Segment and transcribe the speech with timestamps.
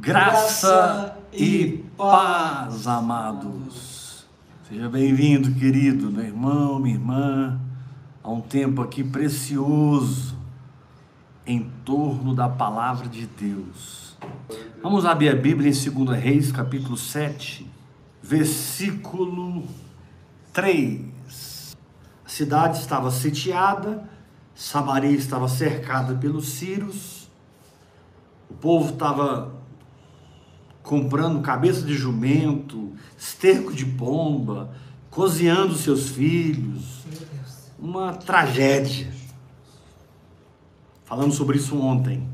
[0.00, 4.24] Graça e paz, amados.
[4.66, 7.60] Seja bem-vindo, querido, meu irmão, minha irmã,
[8.24, 10.34] a um tempo aqui precioso
[11.46, 14.16] em torno da palavra de Deus.
[14.82, 17.70] Vamos abrir a Bíblia em 2 Reis, capítulo 7,
[18.22, 19.68] versículo
[20.54, 21.76] 3.
[22.24, 24.08] A cidade estava sitiada,
[24.54, 27.28] Samaria estava cercada pelos sírios,
[28.48, 29.59] o povo estava
[30.82, 34.70] comprando cabeça de jumento, esterco de pomba,
[35.10, 37.00] cozinhando seus filhos.
[37.78, 39.12] Uma tragédia.
[41.04, 42.28] Falamos sobre isso ontem.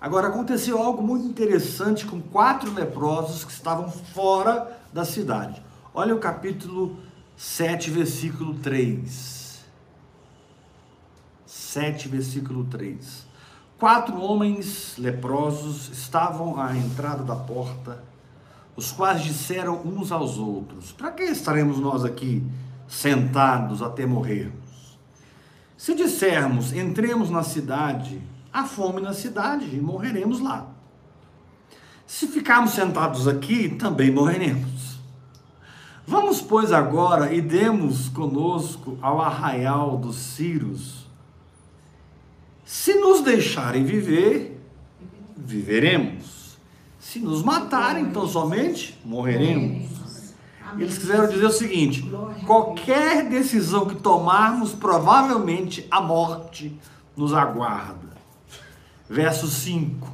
[0.00, 5.62] Agora aconteceu algo muito interessante com quatro leprosos que estavam fora da cidade.
[5.94, 6.96] Olha o capítulo
[7.36, 9.60] 7, versículo 3.
[11.46, 13.31] 7, versículo 3.
[13.82, 18.00] Quatro homens leprosos estavam à entrada da porta,
[18.76, 22.46] os quais disseram uns aos outros: Para que estaremos nós aqui
[22.86, 24.96] sentados até morrermos?
[25.76, 30.68] Se dissermos, entremos na cidade, há fome na cidade e morreremos lá.
[32.06, 35.00] Se ficarmos sentados aqui, também morreremos.
[36.06, 41.01] Vamos, pois, agora e demos conosco ao arraial dos Círios
[42.72, 44.58] se nos deixarem viver,
[45.36, 46.56] viveremos.
[46.98, 49.90] Se nos matarem, então somente morreremos.
[50.78, 52.10] Eles quiseram dizer o seguinte:
[52.46, 56.74] qualquer decisão que tomarmos, provavelmente a morte
[57.14, 58.16] nos aguarda.
[59.06, 60.10] Verso 5: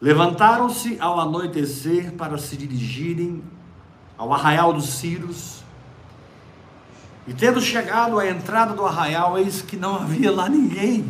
[0.00, 3.44] Levantaram-se ao anoitecer para se dirigirem
[4.16, 5.62] ao arraial dos Círios.
[7.28, 11.04] E tendo chegado à entrada do arraial, eis que não havia lá ninguém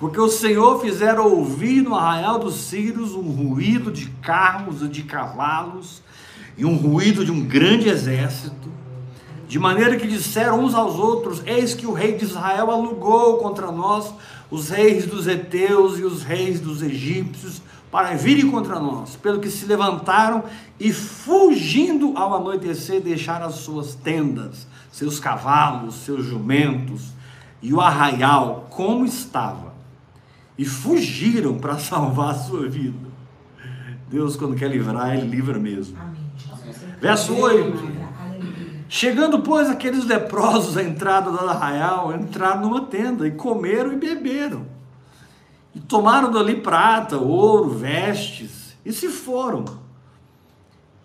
[0.00, 5.02] porque o Senhor fizera ouvir no arraial dos Círios um ruído de carros e de
[5.02, 6.02] cavalos,
[6.56, 8.70] e um ruído de um grande exército,
[9.46, 13.70] de maneira que disseram uns aos outros: Eis que o rei de Israel alugou contra
[13.70, 14.12] nós
[14.50, 17.60] os reis dos heteus e os reis dos egípcios
[17.90, 20.44] para virem contra nós, pelo que se levantaram
[20.78, 27.08] e fugindo ao anoitecer deixaram as suas tendas, seus cavalos, seus jumentos
[27.60, 29.69] e o arraial como estava
[30.60, 33.08] e fugiram para salvar a sua vida.
[34.10, 35.96] Deus, quando quer livrar, Ele livra mesmo.
[37.00, 37.82] Verso 8.
[38.86, 44.66] Chegando, pois, aqueles leprosos à entrada da arraial, entraram numa tenda e comeram e beberam.
[45.74, 49.64] E tomaram dali prata, ouro, vestes e se foram.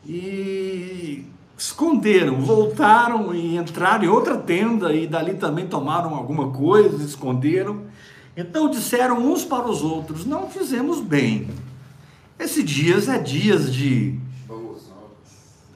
[0.06, 1.26] E
[1.58, 7.86] esconderam, voltaram e entraram em outra tenda e dali também tomaram alguma coisa, esconderam
[8.36, 11.50] então disseram uns para os outros: Não fizemos bem.
[12.38, 14.20] Esses dias é dias de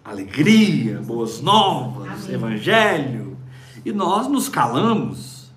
[0.03, 2.33] alegria, boas novas, Amém.
[2.33, 3.37] evangelho,
[3.85, 5.49] e nós nos calamos.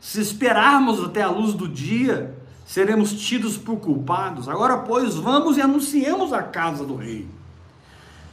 [0.00, 2.34] Se esperarmos até a luz do dia,
[2.64, 4.48] seremos tidos por culpados.
[4.48, 7.28] Agora, pois, vamos e anunciemos a casa do rei.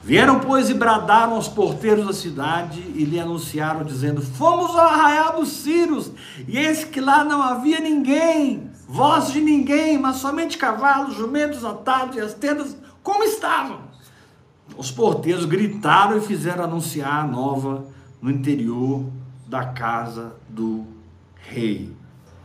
[0.07, 5.41] Vieram, pois, e bradaram aos porteiros da cidade e lhe anunciaram, dizendo: Fomos ao arraial
[5.41, 6.09] dos Círios,
[6.47, 12.15] e eis que lá não havia ninguém, voz de ninguém, mas somente cavalos, jumentos atados
[12.15, 13.79] e as tendas como estavam.
[14.77, 17.85] Os porteiros gritaram e fizeram anunciar a nova
[18.21, 19.03] no interior
[19.45, 20.85] da casa do
[21.35, 21.91] rei.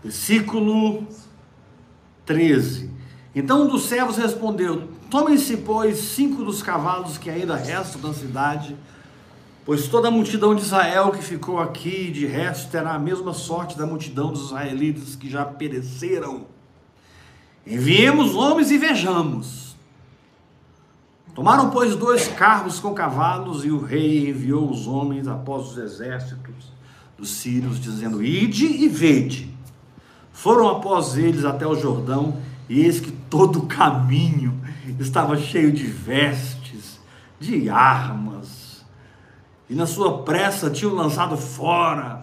[0.03, 1.07] Versículo
[2.27, 2.91] 13.
[3.37, 8.75] Então um dos servos respondeu: Tomem-se, pois, cinco dos cavalos que ainda restam da cidade,
[9.63, 13.77] pois toda a multidão de Israel que ficou aqui de resto terá a mesma sorte
[13.77, 16.47] da multidão dos israelitas que já pereceram.
[17.67, 19.77] Enviemos homens e vejamos.
[21.35, 26.73] Tomaram, pois, dois carros com cavalos, e o rei enviou os homens após os exércitos
[27.19, 29.55] dos sírios, dizendo: Ide e vede.
[30.33, 34.63] Foram após eles até o Jordão, e eis que todo o caminho
[34.99, 37.01] estava cheio de vestes,
[37.39, 38.85] de armas,
[39.69, 42.23] e na sua pressa tinham lançado fora.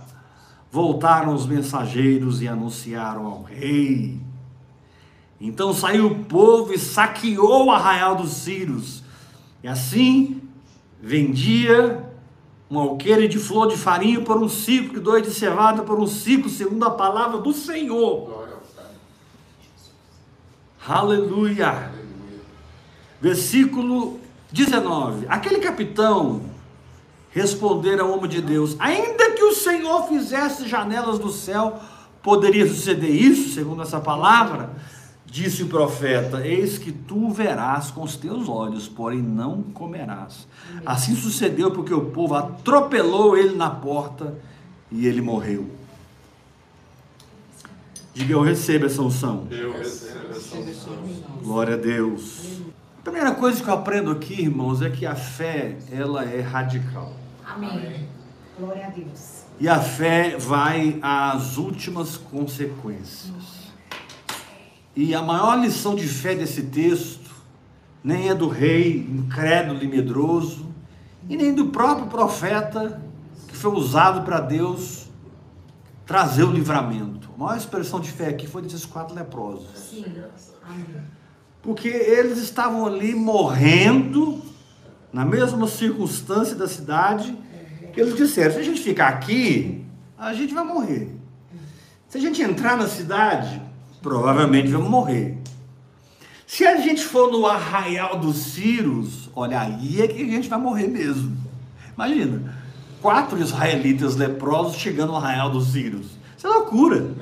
[0.71, 4.21] Voltaram os mensageiros e anunciaram ao rei.
[5.42, 9.04] Então saiu o povo e saqueou o arraial dos Círios,
[9.63, 10.42] e assim
[11.01, 12.07] vendia
[12.69, 16.06] um alqueire de flor de farinha por um ciclo, e dois de cevada por um
[16.06, 18.48] ciclo, segundo a palavra do Senhor.
[20.88, 21.99] Aleluia
[23.21, 24.19] versículo
[24.51, 25.25] 19.
[25.30, 26.42] Aquele capitão
[27.31, 31.80] responder ao homem de Deus: Ainda que o Senhor fizesse janelas do céu,
[32.21, 34.71] poderia suceder isso, segundo essa palavra?
[35.25, 40.48] Disse o profeta: Eis que tu verás com os teus olhos, porém não comerás.
[40.86, 44.36] Assim sucedeu porque o povo atropelou ele na porta
[44.92, 45.69] e ele morreu.
[48.12, 49.48] Diga eu recebo essa unção.
[49.51, 50.98] Eu recebo essa unção.
[51.44, 52.60] Glória a Deus.
[53.09, 57.11] A primeira coisa que eu aprendo aqui, irmãos, é que a fé, ela é radical.
[57.44, 58.07] Amém.
[58.56, 59.45] Glória a Deus.
[59.59, 63.71] E a fé vai às últimas consequências.
[64.95, 67.31] E a maior lição de fé desse texto
[68.03, 70.69] nem é do rei incrédulo e medroso,
[71.27, 73.01] e nem do próprio profeta
[73.47, 75.07] que foi usado para Deus
[76.06, 77.27] trazer o livramento.
[77.35, 79.67] A maior expressão de fé aqui foi desses quatro leprosos.
[79.73, 80.06] Sim.
[81.61, 84.41] Porque eles estavam ali morrendo,
[85.11, 87.35] na mesma circunstância da cidade,
[87.94, 89.83] que eles disseram: se a gente ficar aqui,
[90.17, 91.15] a gente vai morrer.
[92.07, 93.61] Se a gente entrar na cidade,
[94.01, 95.38] provavelmente vamos morrer.
[96.47, 100.57] Se a gente for no arraial dos Círios, olha aí é que a gente vai
[100.57, 101.38] morrer mesmo.
[101.94, 102.56] Imagina,
[103.01, 106.07] quatro israelitas leprosos chegando no arraial dos Círios.
[106.35, 107.13] Isso é loucura.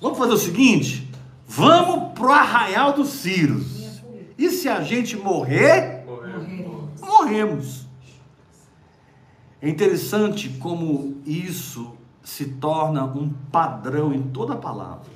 [0.00, 1.11] Vamos fazer o seguinte:
[1.54, 4.02] vamos pro arraial dos Círios.
[4.38, 7.00] E se a gente morrer, Morremos.
[7.00, 7.86] morremos.
[9.60, 11.92] É interessante como isso
[12.24, 15.12] se torna um padrão em toda a palavra.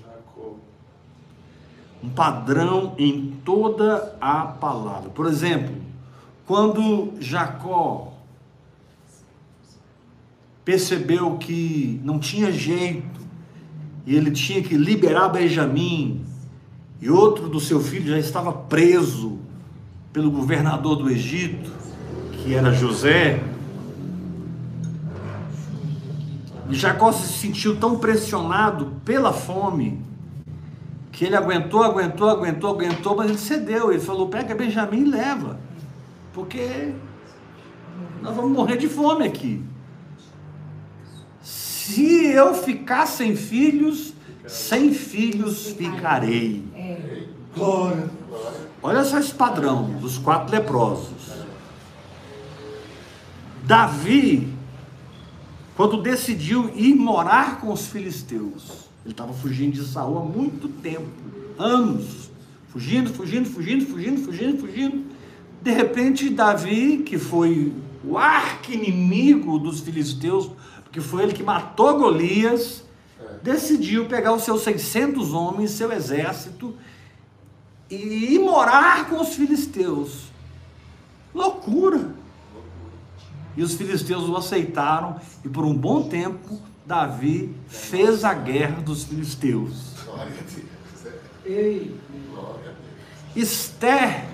[2.05, 5.09] Um padrão em toda a palavra.
[5.11, 5.75] Por exemplo,
[6.47, 8.13] quando Jacó
[10.65, 13.21] percebeu que não tinha jeito
[14.05, 16.26] e ele tinha que liberar Benjamim
[17.01, 19.39] e outro do seu filho já estava preso
[20.13, 21.71] pelo governador do Egito,
[22.33, 23.43] que era José,
[26.69, 30.05] e Jacó se sentiu tão pressionado pela fome
[31.13, 33.91] que ele aguentou, aguentou, aguentou, aguentou, mas ele cedeu.
[33.91, 35.59] Ele falou: pega Benjamim e leva,
[36.35, 36.93] porque
[38.21, 39.63] nós vamos morrer de fome aqui.
[41.41, 44.13] Se eu ficar sem filhos,
[44.47, 46.65] sem filhos ficarei.
[47.55, 48.11] Glória.
[48.83, 51.33] Olha só esse padrão dos quatro leprosos.
[53.65, 54.49] Davi,
[55.77, 61.11] quando decidiu ir morar com os filisteus, ele estava fugindo de Saul há muito tempo,
[61.59, 62.31] anos,
[62.69, 65.05] fugindo, fugindo, fugindo, fugindo, fugindo, fugindo.
[65.63, 67.73] De repente, Davi, que foi
[68.05, 70.51] o arqui-inimigo dos filisteus,
[70.85, 72.85] porque foi ele que matou Golias,
[73.47, 76.75] decidiu pegar os seus 600 homens, seu exército,
[77.89, 80.25] e ir morar com os filisteus.
[81.33, 82.11] Loucura!
[83.57, 89.05] E os filisteus o aceitaram, e por um bom tempo, Davi fez a guerra dos
[89.05, 89.95] filisteus.
[90.05, 91.15] Glória a Deus.
[91.45, 92.01] Ei.
[92.29, 93.49] Glória a Deus.
[93.49, 94.25] Esther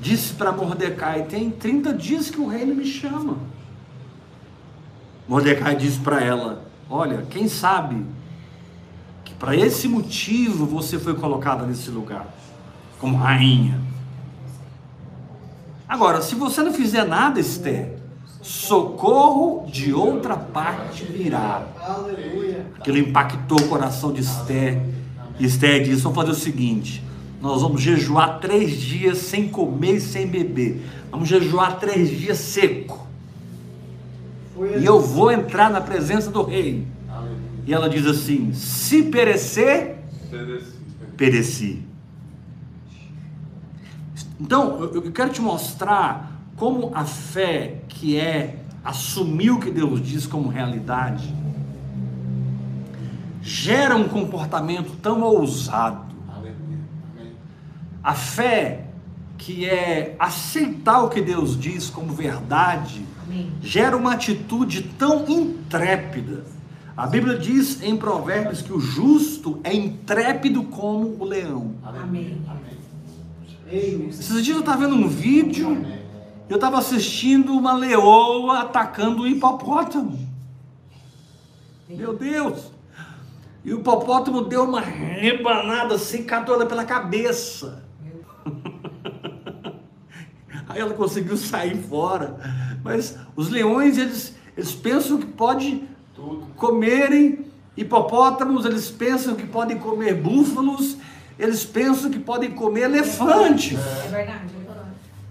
[0.00, 3.38] disse para Mordecai: Tem 30 dias que o reino me chama.
[5.26, 8.04] Mordecai disse para ela: Olha, quem sabe
[9.24, 12.26] que para esse motivo você foi colocada nesse lugar,
[13.00, 13.80] como rainha.
[15.88, 17.96] Agora, se você não fizer nada, Esther,
[18.42, 21.66] socorro de outra parte virá.
[22.78, 24.80] Aquilo impactou o coração de Esther.
[25.38, 27.02] E Esther disse: Vamos fazer o seguinte:
[27.40, 30.82] nós vamos jejuar três dias sem comer e sem beber.
[31.10, 33.06] Vamos jejuar três dias seco.
[34.80, 36.86] E eu vou entrar na presença do rei.
[37.08, 37.38] Aleluia.
[37.66, 39.96] E ela diz assim: Se perecer,
[40.30, 40.72] Pereci.
[41.16, 41.82] pereci.
[44.40, 50.26] Então, eu quero te mostrar como a fé, que é assumir o que Deus diz
[50.26, 51.34] como realidade,
[53.40, 56.04] gera um comportamento tão ousado.
[58.02, 58.88] A fé,
[59.44, 63.52] que é aceitar o que Deus diz como verdade, Amém.
[63.60, 66.46] gera uma atitude tão intrépida.
[66.96, 71.74] A Bíblia diz em Provérbios que o justo é intrépido como o leão.
[71.84, 72.40] Amém.
[72.48, 74.08] Amém.
[74.08, 75.84] Esses dias eu estava vendo um vídeo,
[76.48, 80.26] eu estava assistindo uma leoa atacando um hipopótamo.
[81.86, 82.72] Meu Deus!
[83.62, 87.83] E o hipopótamo deu uma rebanada assim, catou ela pela cabeça.
[90.74, 92.36] Aí ela conseguiu sair fora.
[92.82, 96.46] Mas os leões, eles, eles pensam que pode Tudo.
[96.56, 100.96] comerem hipopótamos, eles pensam que podem comer búfalos,
[101.38, 103.78] eles pensam que podem comer elefantes.
[103.78, 104.54] É verdade.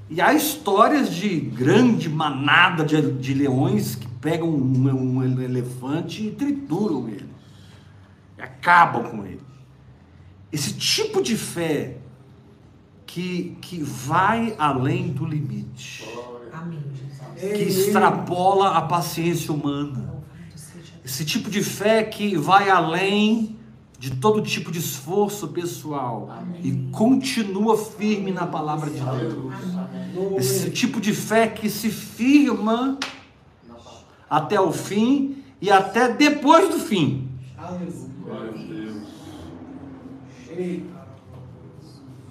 [0.10, 6.32] E há histórias de grande manada de, de leões que pegam um, um elefante e
[6.32, 7.30] trituram ele.
[8.38, 9.42] acabam com ele.
[10.52, 11.98] Esse tipo de fé
[13.14, 16.04] que, que vai além do limite,
[16.52, 16.82] Amém,
[17.38, 20.16] que extrapola a paciência humana.
[21.06, 23.56] Esse tipo de fé que vai além
[24.00, 26.28] de todo tipo de esforço pessoal
[26.64, 29.54] e continua firme na palavra de Deus.
[30.40, 32.98] Esse tipo de fé que se firma
[34.28, 37.30] até o fim e até depois do fim.
[37.60, 38.04] Aleluia.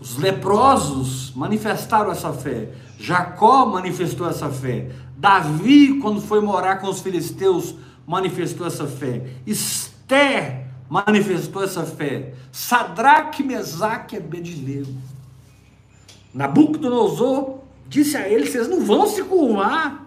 [0.03, 2.71] Os leprosos manifestaram essa fé.
[2.99, 4.91] Jacó manifestou essa fé.
[5.17, 9.25] Davi, quando foi morar com os filisteus, manifestou essa fé.
[9.47, 12.35] Esther manifestou essa fé.
[12.51, 14.93] Sadraque, Mesaque e Abednego.
[16.35, 20.05] Nabucodonosor disse a eles: vocês não vão se curvar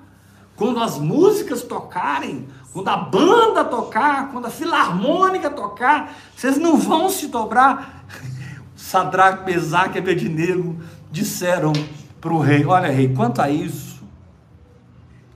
[0.57, 7.09] quando as músicas tocarem, quando a banda tocar, quando a filarmônica tocar, vocês não vão
[7.09, 7.94] se dobrar.
[8.85, 10.75] Sadraque, Mesaque e Abednego
[11.11, 11.73] disseram
[12.21, 14.03] para o rei: Olha, rei, quanto a isso,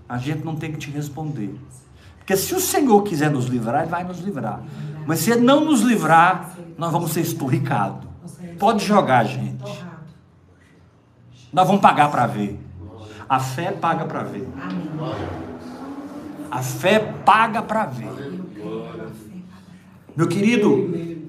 [0.07, 1.59] a gente não tem que te responder.
[2.19, 4.61] Porque se o Senhor quiser nos livrar, Ele vai nos livrar.
[5.07, 8.07] Mas se Ele não nos livrar, nós vamos ser esturricados.
[8.59, 9.63] Pode jogar, gente.
[11.51, 12.59] Nós vamos pagar para ver.
[13.27, 14.47] A fé paga para ver.
[16.51, 18.43] A fé paga para ver.
[20.15, 21.27] Meu querido,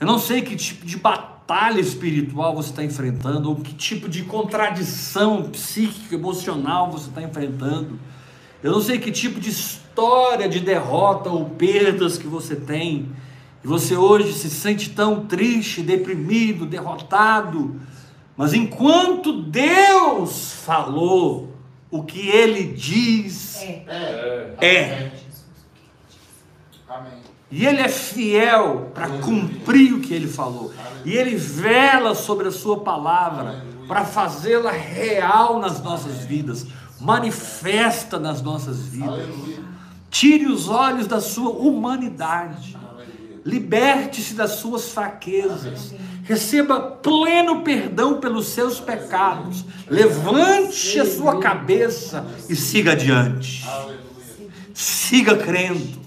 [0.00, 1.37] eu não sei que tipo de batalha
[1.80, 7.98] espiritual você está enfrentando, ou que tipo de contradição psíquica, emocional você está enfrentando.
[8.62, 13.08] Eu não sei que tipo de história de derrota ou perdas que você tem.
[13.64, 17.80] E você hoje se sente tão triste, deprimido, derrotado.
[18.36, 21.54] Mas enquanto Deus falou
[21.90, 23.84] o que ele diz, É.
[24.60, 24.66] É.
[24.66, 25.12] é.
[26.88, 27.37] Amém.
[27.50, 30.72] E ele é fiel para cumprir o que ele falou.
[31.04, 36.66] E ele vela sobre a sua palavra para fazê-la real nas nossas vidas,
[37.00, 39.26] manifesta nas nossas vidas.
[40.10, 42.76] Tire os olhos da sua humanidade.
[43.44, 45.94] Liberte-se das suas fraquezas.
[46.24, 49.64] Receba pleno perdão pelos seus pecados.
[49.88, 53.66] Levante a sua cabeça e siga adiante.
[54.74, 55.97] Siga crendo.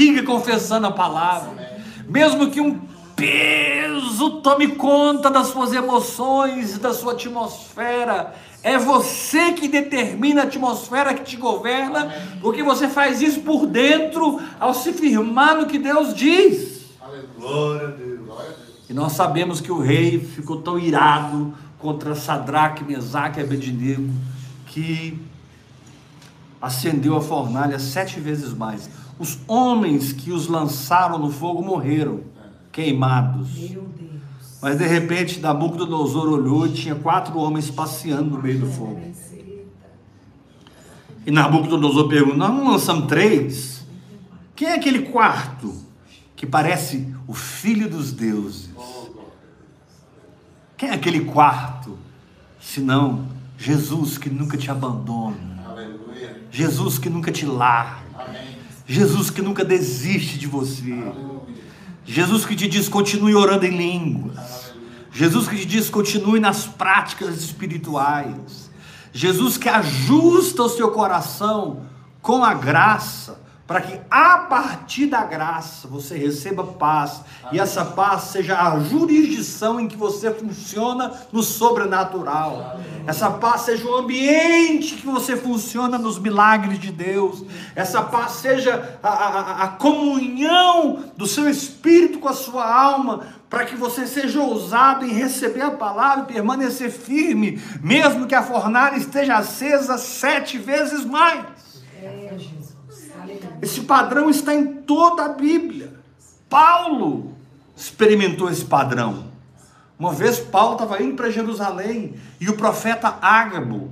[0.00, 1.78] Siga confessando a palavra.
[2.08, 2.80] Mesmo que um
[3.14, 8.34] peso tome conta das suas emoções, da sua atmosfera.
[8.62, 14.40] É você que determina a atmosfera que te governa, porque você faz isso por dentro
[14.58, 16.80] ao se firmar no que Deus diz.
[17.38, 18.20] Glória a Deus.
[18.24, 18.70] Glória a Deus.
[18.88, 24.08] E nós sabemos que o rei ficou tão irado contra Sadraque, Mesaque e Abednego
[24.64, 25.20] que
[26.58, 28.88] acendeu a fornalha sete vezes mais.
[29.20, 32.22] Os homens que os lançaram no fogo morreram,
[32.72, 33.52] queimados.
[33.54, 34.10] Meu Deus.
[34.62, 38.98] Mas de repente Nabucodonosor olhou e tinha quatro homens passeando no meio do fogo.
[41.26, 43.84] E Nabucodonosor perguntou: Nós não lançamos três?
[44.56, 45.74] Quem é aquele quarto
[46.34, 48.70] que parece o filho dos deuses?
[50.78, 51.98] Quem é aquele quarto?
[52.58, 53.26] Senão
[53.58, 55.36] Jesus que nunca te abandona.
[56.50, 58.09] Jesus que nunca te larga.
[58.90, 61.12] Jesus que nunca desiste de você,
[62.04, 64.74] Jesus que te diz continue orando em línguas,
[65.12, 68.68] Jesus que te diz continue nas práticas espirituais,
[69.12, 71.82] Jesus que ajusta o seu coração
[72.20, 77.22] com a graça, para que a partir da graça você receba paz.
[77.52, 82.80] E essa paz seja a jurisdição em que você funciona no sobrenatural.
[83.10, 87.44] Essa paz seja o ambiente que você funciona nos milagres de Deus.
[87.74, 93.64] Essa paz seja a, a- a comunhão do seu espírito com a sua alma, para
[93.64, 98.96] que você seja ousado em receber a palavra e permanecer firme, mesmo que a fornalha
[98.96, 101.46] esteja acesa sete vezes mais.
[103.60, 105.94] Esse padrão está em toda a Bíblia.
[106.48, 107.34] Paulo
[107.76, 109.29] experimentou esse padrão.
[110.00, 113.90] Uma vez Paulo estava indo para Jerusalém e o profeta Ágabo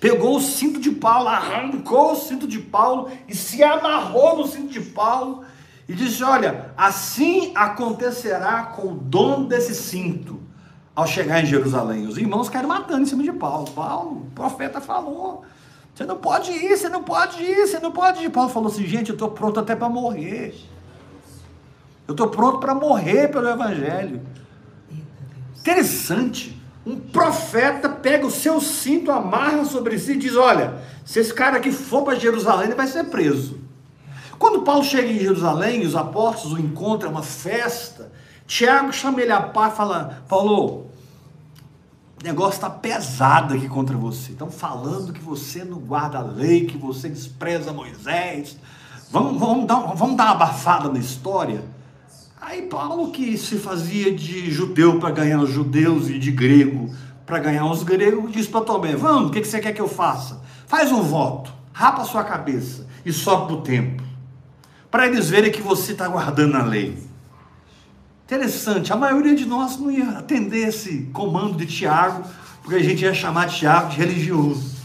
[0.00, 4.72] pegou o cinto de Paulo, arrancou o cinto de Paulo e se amarrou no cinto
[4.72, 5.44] de Paulo
[5.88, 10.40] e disse: Olha, assim acontecerá com o dono desse cinto
[10.96, 12.08] ao chegar em Jerusalém.
[12.08, 13.70] Os irmãos querem matando em cima de Paulo.
[13.70, 15.44] Paulo, o profeta falou.
[15.94, 18.30] Você não pode ir, você não pode ir, você não pode ir.
[18.30, 20.56] Paulo falou assim: gente, eu estou pronto até para morrer.
[22.08, 24.20] Eu estou pronto para morrer pelo Evangelho.
[25.60, 26.58] Interessante.
[26.84, 31.58] Um profeta pega o seu cinto, amarra sobre si e diz: Olha, se esse cara
[31.58, 33.58] aqui for para Jerusalém, ele vai ser preso.
[34.38, 38.10] Quando Paulo chega em Jerusalém, os apóstolos o encontram, é uma festa.
[38.46, 40.90] Tiago chama ele a par e fala: Paulo,
[42.18, 44.32] o negócio está pesado aqui contra você.
[44.32, 48.56] Estão falando que você não guarda a lei, que você despreza Moisés.
[49.10, 51.62] Vamos, vamos, dar, vamos dar uma abafada na história?
[52.40, 56.90] Aí Paulo, que se fazia de judeu para ganhar os judeus e de grego
[57.30, 60.42] para ganhar os gregos, diz para Tomé: Vamos, o que você quer que eu faça?
[60.66, 64.06] Faz um voto, rapa a sua cabeça e sobe para o templo,
[64.90, 66.98] para eles verem que você está guardando a lei.
[68.24, 72.24] Interessante, a maioria de nós não ia atender esse comando de Tiago,
[72.62, 74.76] porque a gente ia chamar Tiago de religioso.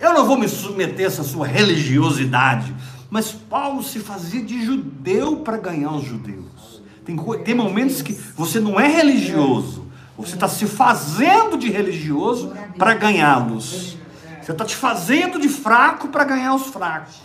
[0.00, 2.74] Eu não vou me submeter a essa sua religiosidade,
[3.10, 6.82] mas Paulo se fazia de judeu para ganhar os judeus.
[7.04, 9.86] Tem, tem momentos que você não é religioso,
[10.16, 13.96] você está se fazendo de religioso para ganhá-los.
[14.42, 17.16] Você está te fazendo de fraco para ganhar os fracos.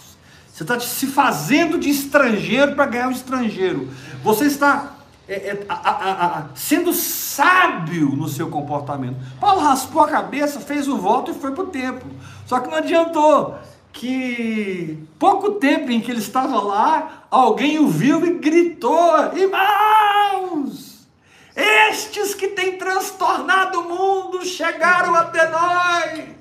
[0.53, 3.89] Você está se fazendo de estrangeiro para ganhar o estrangeiro.
[4.23, 4.93] Você está
[5.27, 9.15] é, é, a, a, a, sendo sábio no seu comportamento.
[9.39, 12.11] Paulo raspou a cabeça, fez o voto e foi para o templo.
[12.45, 13.57] Só que não adiantou
[13.93, 21.07] que pouco tempo em que ele estava lá, alguém o viu e gritou: Irmãos,
[21.55, 26.33] estes que têm transtornado o mundo chegaram até nós.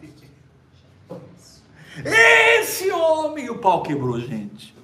[2.04, 4.74] Esse homem, o pau quebrou, gente.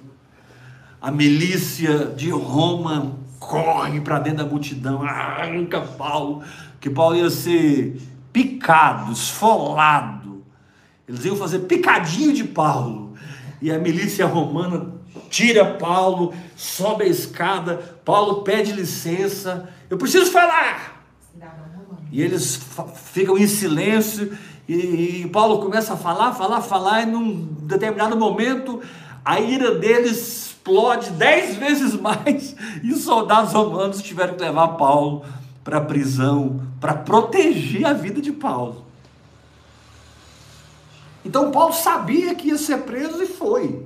[1.01, 6.43] A milícia de Roma corre para dentro da multidão, arranca Paulo,
[6.79, 7.99] que Paulo ia ser
[8.31, 10.18] picado, esfolado.
[11.09, 13.15] Eles iam fazer picadinho de Paulo.
[13.59, 14.93] E a milícia romana
[15.27, 19.67] tira Paulo, sobe a escada, Paulo pede licença.
[19.89, 21.03] Eu preciso falar.
[22.11, 22.61] E eles
[23.11, 24.37] ficam em silêncio
[24.67, 28.81] e, e, Paulo começa a falar, falar, falar, e num determinado momento
[29.25, 35.23] a ira deles explode dez vezes mais, e os soldados romanos tiveram que levar Paulo
[35.63, 38.88] para a prisão, para proteger a vida de Paulo.
[41.23, 43.85] Então Paulo sabia que ia ser preso e foi.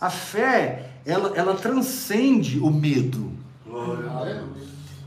[0.00, 3.32] A fé, ela, ela transcende o medo.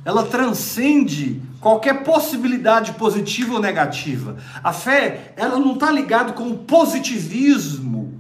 [0.04, 4.38] Ela transcende qualquer possibilidade positiva ou negativa.
[4.64, 8.20] A fé, ela não está ligada com o positivismo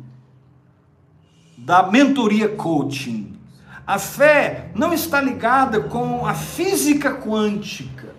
[1.57, 3.36] da mentoria coaching.
[3.86, 8.15] A fé não está ligada com a física quântica.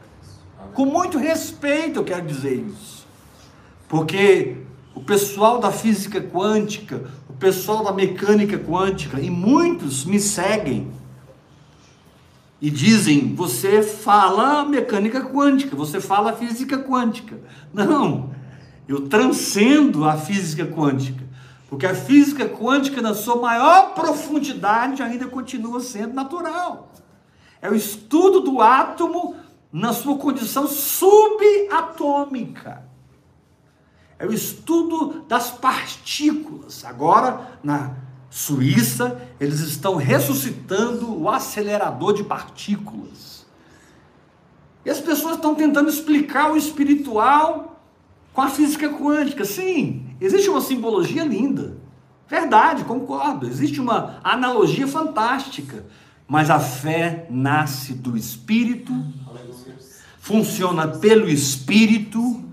[0.75, 3.07] Com muito respeito, eu quero dizer isso.
[3.89, 4.62] Porque
[4.95, 10.93] o pessoal da física quântica, o pessoal da mecânica quântica, e muitos me seguem
[12.61, 17.37] e dizem: você fala mecânica quântica, você fala física quântica.
[17.73, 18.31] Não,
[18.87, 21.25] eu transcendo a física quântica,
[21.69, 26.93] porque a física quântica, na sua maior profundidade, ainda continua sendo natural.
[27.61, 29.35] É o estudo do átomo
[29.73, 32.92] na sua condição subatômica.
[34.23, 36.85] É o estudo das partículas.
[36.85, 37.97] Agora, na
[38.31, 43.45] Suíça, eles estão ressuscitando o acelerador de partículas.
[44.85, 47.83] E as pessoas estão tentando explicar o espiritual
[48.33, 49.45] com a física quântica.
[49.45, 51.77] Sim, existe uma simbologia linda.
[52.29, 53.49] Verdade, concordo.
[53.49, 55.85] Existe uma analogia fantástica.
[56.29, 58.93] Mas a fé nasce do espírito,
[60.21, 62.52] funciona pelo espírito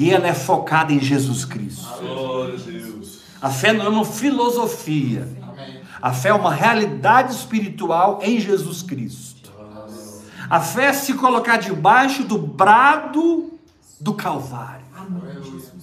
[0.00, 1.86] e ela é focada em Jesus Cristo.
[3.42, 5.28] A fé não é uma filosofia.
[6.00, 9.52] A fé é uma realidade espiritual em Jesus Cristo.
[10.48, 13.52] A fé é se colocar debaixo do brado
[14.00, 14.86] do Calvário.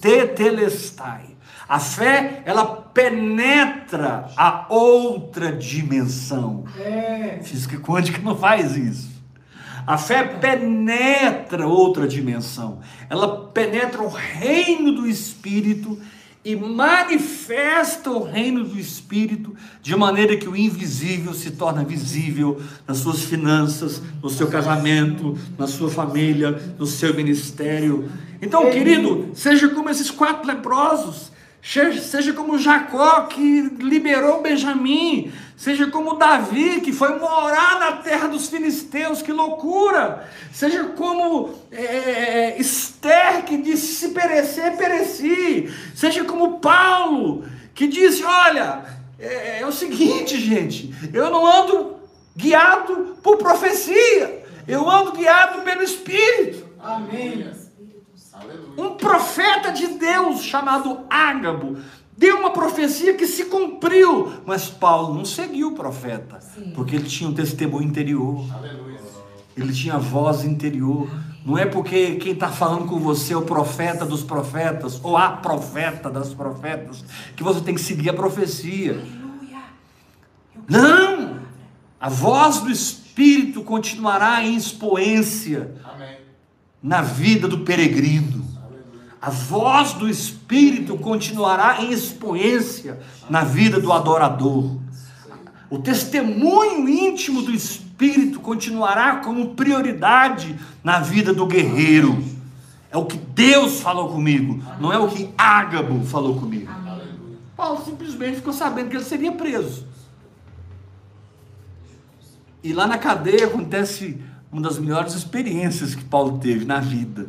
[0.00, 1.36] Tetelestai.
[1.68, 6.64] A fé, ela penetra a outra dimensão.
[6.76, 7.38] É.
[7.44, 9.17] Física quântica não faz isso.
[9.88, 12.80] A fé penetra outra dimensão.
[13.08, 15.98] Ela penetra o reino do Espírito
[16.44, 22.98] e manifesta o reino do Espírito de maneira que o invisível se torna visível nas
[22.98, 28.10] suas finanças, no seu casamento, na sua família, no seu ministério.
[28.42, 36.14] Então, querido, seja como esses quatro leprosos, seja como Jacó que liberou Benjamim, seja como
[36.14, 40.28] Davi que foi morar na terra dos filisteus, que loucura!
[40.52, 45.68] Seja como é, Esther que disse: se perecer, pereci.
[45.94, 47.44] Seja como Paulo
[47.74, 48.84] que disse: olha,
[49.18, 51.96] é, é o seguinte, gente, eu não ando
[52.36, 56.66] guiado por profecia, eu ando guiado pelo Espírito.
[56.80, 57.57] Amém.
[58.76, 61.78] Um profeta de Deus chamado Ágabo
[62.18, 66.72] Deu uma profecia que se cumpriu, mas Paulo não seguiu o profeta, Sim.
[66.74, 68.44] porque ele tinha um testemunho interior.
[68.52, 68.98] Aleluia.
[69.56, 71.08] Ele tinha voz interior.
[71.46, 75.30] Não é porque quem está falando com você é o profeta dos profetas, ou a
[75.30, 77.04] profeta das profetas,
[77.36, 78.94] que você tem que seguir a profecia.
[78.94, 79.62] Aleluia.
[80.68, 81.38] Não!
[82.00, 86.16] A voz do Espírito continuará em expoência Amém.
[86.82, 88.46] Na vida do peregrino.
[89.20, 94.78] A voz do Espírito continuará em expoência na vida do adorador.
[95.68, 102.22] O testemunho íntimo do Espírito continuará como prioridade na vida do guerreiro.
[102.90, 106.70] É o que Deus falou comigo, não é o que Ágabo falou comigo.
[107.56, 109.84] Paulo simplesmente ficou sabendo que ele seria preso.
[112.62, 117.26] E lá na cadeia acontece uma das melhores experiências que Paulo teve na vida.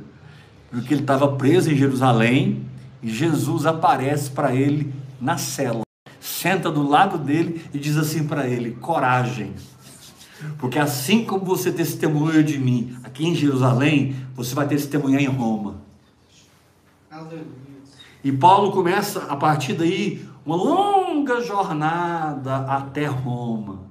[0.71, 2.65] Porque ele estava preso em Jerusalém
[3.01, 5.81] e Jesus aparece para ele na cela.
[6.19, 9.53] Senta do lado dele e diz assim para ele: coragem.
[10.57, 15.81] Porque assim como você testemunhou de mim aqui em Jerusalém, você vai testemunhar em Roma.
[17.11, 17.69] Aleluia.
[18.23, 23.88] E Paulo começa a partir daí uma longa jornada até Roma.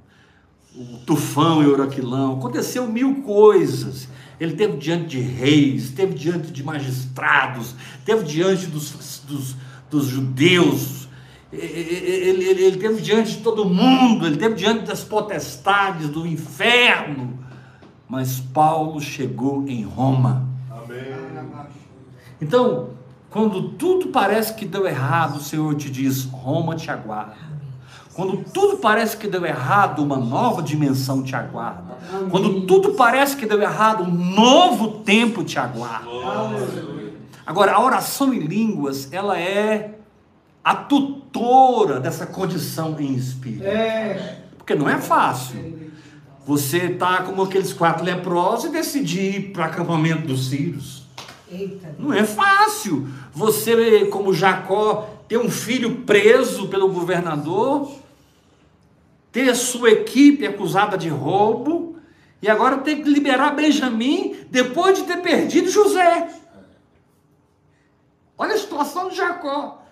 [0.75, 4.09] O tufão e o Oroquilão, aconteceu mil coisas.
[4.39, 9.57] Ele teve diante de reis, teve diante de magistrados, teve diante dos, dos,
[9.91, 11.09] dos judeus,
[11.53, 17.39] ele, ele, ele teve diante de todo mundo, ele teve diante das potestades do inferno.
[18.07, 20.47] Mas Paulo chegou em Roma.
[22.41, 22.91] Então,
[23.31, 27.48] quando tudo parece que deu errado, o Senhor te diz: Roma te aguarda.
[28.19, 31.97] Quando tudo parece que deu errado, uma nova dimensão te aguarda.
[32.29, 36.09] Quando tudo parece que deu errado, um novo tempo te aguarda.
[37.47, 40.01] Agora, a oração em línguas, ela é
[40.65, 43.63] a tutora dessa condição em espírito.
[43.63, 44.41] É.
[44.57, 45.93] Porque não é fácil.
[46.45, 51.05] Você tá como aqueles quatro leprosos e decidir ir para o acampamento dos sírios.
[51.49, 51.95] Eita.
[51.97, 53.07] Não é fácil.
[53.33, 57.89] Você, como Jacó, ter um filho preso pelo governador,
[59.31, 61.97] ter a sua equipe acusada de roubo,
[62.41, 66.29] e agora ter que liberar Benjamim depois de ter perdido José.
[68.37, 69.83] Olha a situação de Jacó.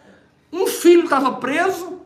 [0.53, 2.01] Um filho estava preso,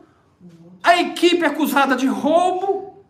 [0.81, 3.05] a equipe acusada de roubo,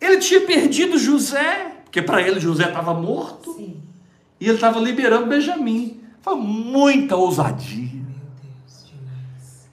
[0.00, 3.54] ele tinha perdido José, porque para ele José estava morto.
[3.54, 3.82] Sim.
[4.40, 6.00] E ele estava liberando Benjamim.
[6.20, 7.90] Foi muita ousadia.
[7.92, 8.04] Meu
[8.42, 9.68] Deus, demais.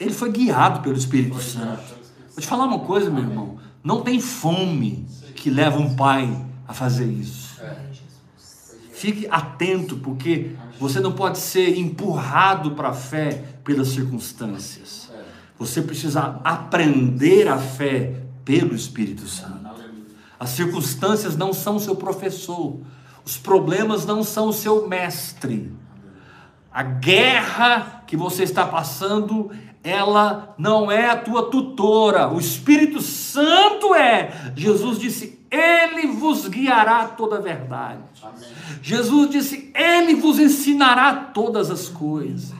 [0.00, 2.01] Ele foi guiado pelo Espírito Santo.
[2.32, 3.58] Vou te falar uma coisa, meu irmão.
[3.84, 7.60] Não tem fome que leva um pai a fazer isso.
[8.92, 15.10] Fique atento, porque você não pode ser empurrado para a fé pelas circunstâncias.
[15.58, 19.62] Você precisa aprender a fé pelo Espírito Santo.
[20.38, 22.80] As circunstâncias não são seu professor.
[23.24, 25.72] Os problemas não são seu mestre.
[26.72, 29.50] A guerra que você está passando,
[29.82, 32.28] ela não é a tua tutora.
[32.28, 34.52] O Espírito Santo é.
[34.56, 38.00] Jesus disse: Ele vos guiará a toda a verdade.
[38.80, 42.52] Jesus disse: Ele vos ensinará todas as coisas.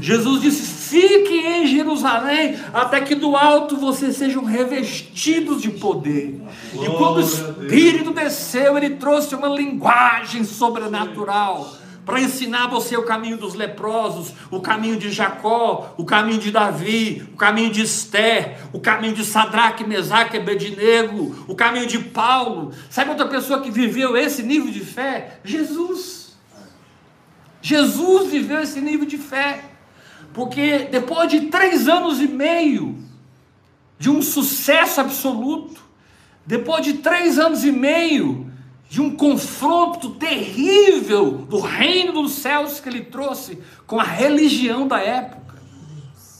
[0.00, 6.40] Jesus disse: Fiquem em Jerusalém até que do alto vocês sejam revestidos de poder.
[6.72, 13.36] E quando o Espírito desceu, ele trouxe uma linguagem sobrenatural para ensinar você o caminho
[13.36, 18.78] dos leprosos, o caminho de Jacó, o caminho de Davi, o caminho de Esther, o
[18.78, 22.72] caminho de Sadraque, Mesaque Abednego, o caminho de Paulo.
[22.88, 25.40] Sabe outra pessoa que viveu esse nível de fé?
[25.42, 26.36] Jesus.
[27.60, 29.64] Jesus viveu esse nível de fé.
[30.32, 32.96] Porque depois de três anos e meio
[33.98, 35.80] de um sucesso absoluto,
[36.46, 38.45] depois de três anos e meio
[38.88, 45.00] de um confronto terrível do reino dos céus que ele trouxe com a religião da
[45.00, 45.56] época,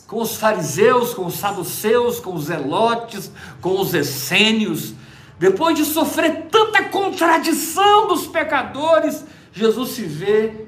[0.07, 3.31] com os fariseus, com os saduceus, com os zelotes,
[3.61, 4.95] com os essênios,
[5.39, 10.67] depois de sofrer tanta contradição dos pecadores, Jesus se vê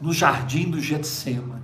[0.00, 1.62] no jardim do Getsemane.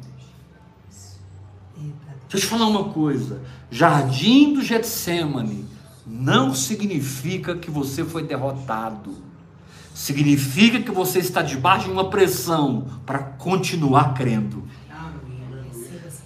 [1.77, 5.67] Deixa eu te falar uma coisa: jardim do Getsemane
[6.09, 9.15] não significa que você foi derrotado.
[9.95, 14.67] Significa que você está debaixo de uma pressão para continuar crendo.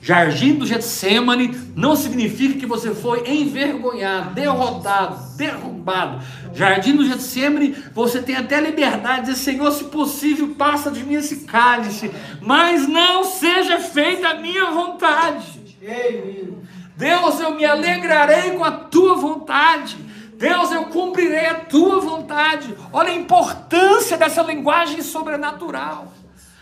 [0.01, 6.21] Jardim do Getsemane não significa que você foi envergonhado, derrotado, derrubado.
[6.53, 11.15] Jardim do Getsemane, você tem até liberdade de dizer, Senhor, se possível, passa de mim
[11.15, 15.63] esse cálice, mas não seja feita a minha vontade.
[17.03, 19.97] Deus, eu me alegrarei com a tua vontade.
[20.37, 22.77] Deus, eu cumprirei a tua vontade.
[22.93, 26.13] Olha a importância dessa linguagem sobrenatural.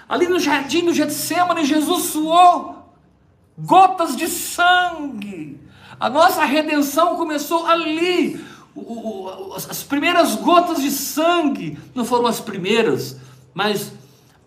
[0.08, 2.90] Ali no jardim do Getsemane, Jesus suou
[3.58, 5.60] gotas de sangue.
[6.00, 8.42] A nossa redenção começou ali.
[8.74, 13.18] O, o, as primeiras gotas de sangue não foram as primeiras,
[13.52, 13.92] mas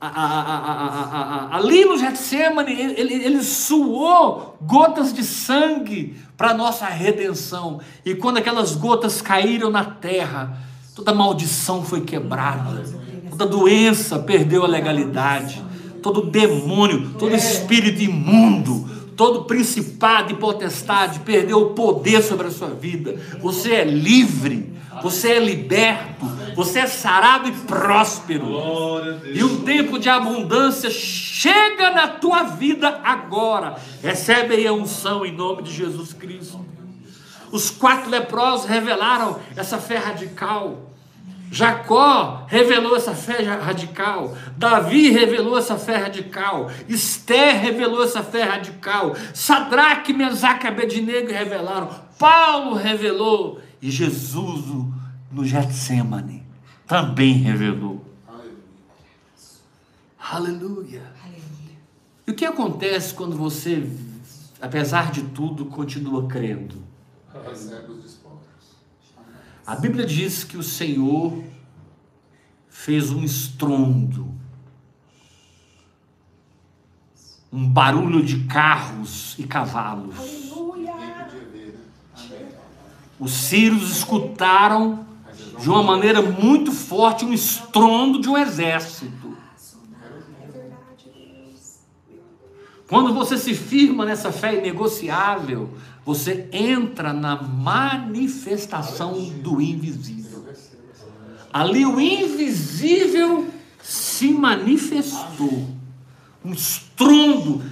[0.08, 7.80] a, ali no Getsemane ele, ele, suou gotas de sangue para a nossa redenção.
[8.06, 10.58] E quando aquelas gotas caíram na terra,
[10.96, 12.84] toda maldição foi quebrada,
[13.30, 15.64] toda doença perdeu a legalidade,
[16.02, 22.70] todo demônio, todo espírito imundo todo principado e potestade perdeu o poder sobre a sua
[22.70, 23.20] vida.
[23.42, 28.46] Você é livre, você é liberto, você é sarado e próspero.
[29.34, 33.76] E um tempo de abundância chega na tua vida agora.
[34.02, 36.64] Recebe aí a unção em nome de Jesus Cristo.
[37.52, 40.93] Os quatro leprosos revelaram essa fé radical.
[41.54, 49.16] Jacó revelou essa fé radical, Davi revelou essa fé radical, Esther revelou essa fé radical,
[49.36, 54.66] Sadraque, Mesaque e Abednego revelaram, Paulo revelou, e Jesus
[55.32, 56.44] no Getsemane
[56.88, 58.04] também revelou.
[60.20, 61.04] Aleluia.
[62.26, 63.88] E o que acontece quando você,
[64.60, 66.82] apesar de tudo, continua crendo?
[67.48, 68.06] Recebe os
[69.66, 71.44] a Bíblia diz que o Senhor
[72.70, 74.34] fez um estrondo,
[77.52, 80.16] um barulho de carros e cavalos.
[83.20, 85.06] Os sírios escutaram
[85.60, 89.38] de uma maneira muito forte um estrondo de um exército.
[92.94, 95.68] Quando você se firma nessa fé inegociável,
[96.06, 100.46] você entra na manifestação do invisível.
[101.52, 103.48] Ali o invisível
[103.82, 105.70] se manifestou,
[106.46, 107.64] um estrondo,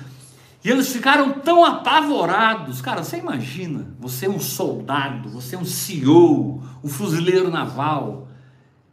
[0.65, 2.81] e eles ficaram tão apavorados.
[2.81, 8.27] Cara, você imagina, você é um soldado, você é um CEO, um fuzileiro naval,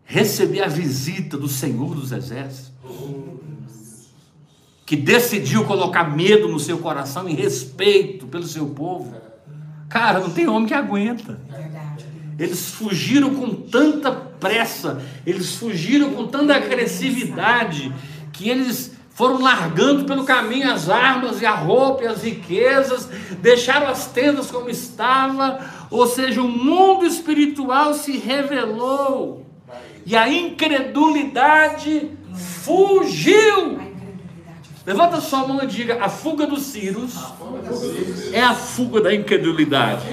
[0.04, 2.70] receber a visita do Senhor dos Exércitos,
[4.88, 9.14] que decidiu colocar medo no seu coração e respeito pelo seu povo.
[9.86, 11.38] Cara, não tem homem que aguenta.
[12.38, 17.92] Eles fugiram com tanta pressa, eles fugiram com tanta agressividade,
[18.32, 23.10] que eles foram largando pelo caminho as armas e a roupa e as riquezas,
[23.42, 29.44] deixaram as tendas como estava, ou seja, o mundo espiritual se revelou
[30.06, 32.10] e a incredulidade
[32.64, 33.87] fugiu.
[34.88, 37.12] Levanta sua mão e diga: a fuga dos Círios
[38.32, 40.06] é a fuga da incredulidade.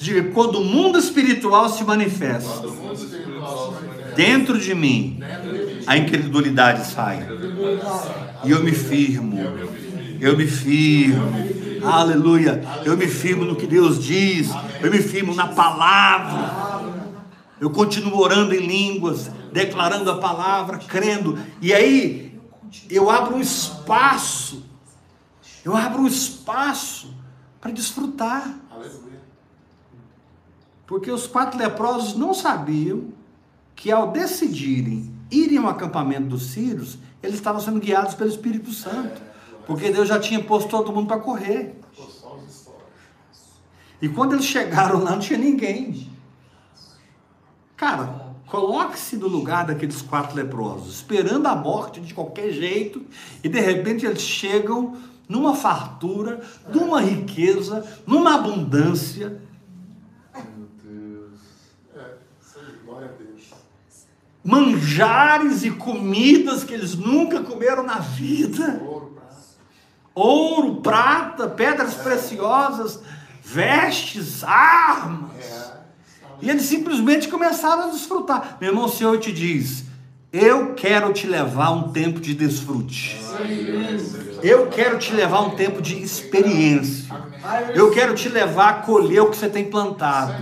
[0.00, 2.62] Diga: quando o mundo espiritual se manifesta
[4.14, 5.18] dentro de mim,
[5.84, 7.26] a incredulidade sai.
[8.44, 9.36] E eu me firmo.
[10.20, 11.82] Eu me firmo.
[11.84, 12.62] Aleluia.
[12.84, 14.48] Eu me firmo no que Deus diz.
[14.80, 16.88] Eu me firmo na palavra.
[17.60, 21.36] Eu continuo orando em línguas, declarando a palavra, crendo.
[21.60, 22.31] E aí
[22.88, 24.64] eu abro um espaço,
[25.64, 27.14] eu abro um espaço
[27.60, 28.58] para desfrutar.
[30.86, 33.12] Porque os quatro leprosos não sabiam
[33.74, 39.20] que ao decidirem irem ao acampamento dos sírios, eles estavam sendo guiados pelo Espírito Santo.
[39.66, 41.80] Porque Deus já tinha posto todo mundo para correr.
[44.00, 46.10] E quando eles chegaram lá, não tinha ninguém.
[47.76, 48.21] Cara,
[48.52, 53.02] Coloque-se no lugar daqueles quatro leprosos, esperando a morte de qualquer jeito,
[53.42, 54.94] e de repente eles chegam
[55.26, 56.38] numa fartura,
[56.68, 59.40] numa riqueza, numa abundância.
[60.34, 61.40] Meu Deus.
[61.96, 62.10] É,
[62.84, 63.54] glória a Deus.
[64.44, 68.82] Manjares e comidas que eles nunca comeram na vida.
[68.84, 69.46] Ouro, prata,
[70.14, 73.00] Ouro, prata pedras preciosas,
[73.42, 75.30] vestes, armas.
[75.40, 75.81] É.
[76.42, 78.58] E eles simplesmente começaram a desfrutar.
[78.60, 79.84] Meu irmão, o Senhor te diz:
[80.32, 83.20] Eu quero te levar um tempo de desfrute.
[84.42, 87.14] Eu quero te levar um tempo de experiência.
[87.74, 90.34] Eu quero te levar a colher o que você tem plantado.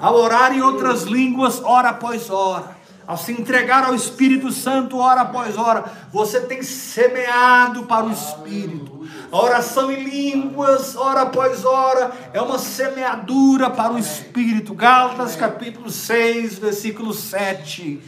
[0.00, 2.76] A orar em outras línguas, hora após hora.
[3.04, 9.08] Ao se entregar ao Espírito Santo, hora após hora, você tem semeado para o Espírito.
[9.32, 14.74] A oração em línguas, hora após hora, é uma semeadura para o Espírito.
[14.74, 17.98] Gálatas capítulo 6, versículo 7.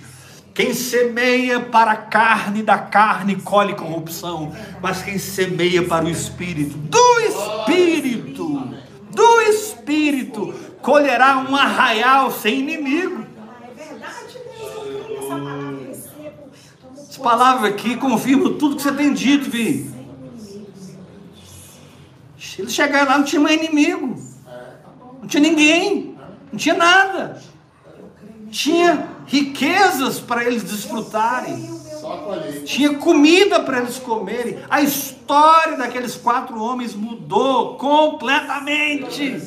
[0.52, 6.76] Quem semeia para a carne, da carne colhe corrupção, mas quem semeia para o Espírito,
[6.76, 8.74] do Espírito,
[9.10, 13.24] do Espírito, colherá um arraial sem inimigo.
[13.78, 13.94] É
[17.00, 19.93] Essa palavra aqui confirma tudo que você tem dito, Vi.
[22.58, 24.16] Eles chegaram lá, não tinha mais inimigo.
[25.20, 26.16] Não tinha ninguém.
[26.52, 27.42] Não tinha nada.
[28.50, 31.72] Tinha riquezas para eles desfrutarem.
[32.66, 34.58] Tinha comida para eles comerem.
[34.68, 39.40] A história daqueles quatro homens mudou completamente.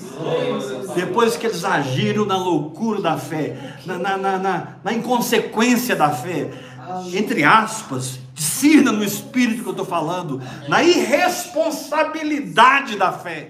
[0.96, 6.50] Depois que eles agiram na loucura da fé, na, na, na- na inconsequência da fé,
[7.14, 13.50] entre aspas, discirna no espírito que eu estou falando, na irresponsabilidade da fé.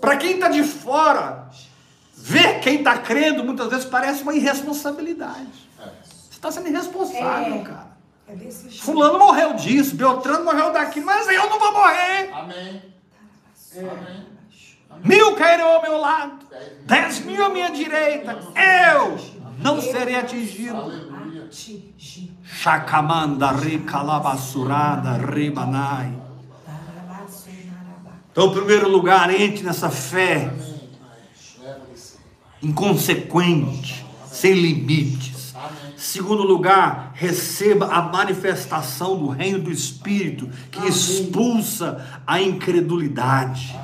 [0.00, 1.48] Para quem está de fora,
[2.16, 5.68] ver quem está crendo muitas vezes parece uma irresponsabilidade.
[5.78, 7.62] Você está sendo irresponsável, É.
[7.62, 7.86] cara.
[8.28, 8.34] É.
[8.80, 12.28] Fulano morreu disso, Beltrano morreu daquilo, mas eu não vou morrer.
[12.32, 12.82] Amém.
[13.76, 14.26] Amém.
[15.04, 16.40] Mil cairão ao meu lado,
[16.84, 18.36] dez mil à minha direita,
[18.92, 19.16] eu
[19.62, 21.07] não serei atingido.
[22.44, 26.12] Chacamanda, recalabassurada, rebanai.
[28.30, 30.52] Então, em primeiro lugar, entre nessa fé
[32.62, 35.54] inconsequente, sem limites.
[35.96, 43.76] Segundo lugar, receba a manifestação do reino do Espírito que expulsa a incredulidade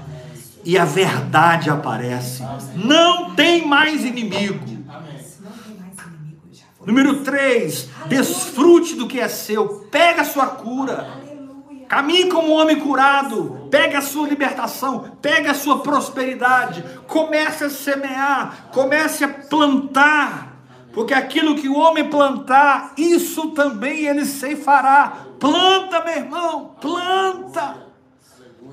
[0.64, 2.42] e a verdade aparece.
[2.76, 4.64] Não tem mais inimigo.
[4.64, 6.73] Não tem mais inimigo, já foi.
[6.86, 11.20] Número 3, desfrute do que é seu, pega a sua cura.
[11.22, 11.86] Aleluia.
[11.88, 17.70] Caminhe como um homem curado, pegue a sua libertação, pegue a sua prosperidade, comece a
[17.70, 20.54] semear, comece a plantar,
[20.92, 25.26] porque aquilo que o homem plantar, isso também ele ceifará.
[25.40, 27.84] Planta, meu irmão, planta.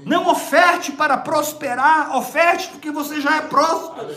[0.06, 4.16] Não oferte para prosperar, oferte porque você já é próspero.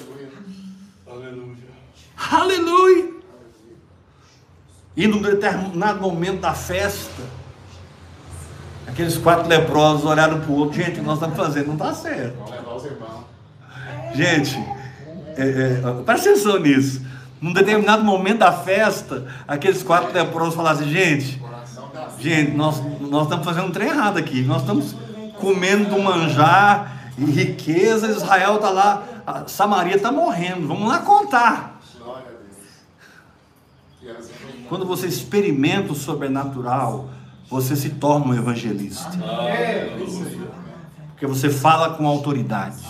[1.06, 1.58] Aleluia.
[2.16, 3.13] Aleluia.
[4.96, 7.22] E num determinado momento da festa,
[8.86, 11.92] aqueles quatro leprosos olharam para o outro, gente, o que nós estamos fazendo não está
[11.92, 12.36] certo.
[12.36, 13.24] Vamos levar os irmãos.
[14.14, 14.56] Gente,
[15.36, 17.02] é, é, presta atenção nisso.
[17.40, 22.80] Num determinado momento da festa, aqueles quatro leprosos falaram assim, gente, Coração da gente, nós,
[23.00, 24.42] nós estamos fazendo um trem errado aqui.
[24.42, 24.94] Nós estamos
[25.40, 29.02] comendo do manjar e riqueza, Israel está lá,
[29.46, 30.68] Samaria está morrendo.
[30.68, 31.80] Vamos lá contar.
[32.00, 32.58] glória a Deus.
[32.58, 33.93] Que era sempre
[34.68, 37.10] Quando você experimenta o sobrenatural,
[37.48, 39.10] você se torna um evangelista.
[41.08, 42.82] Porque você fala com autoridade.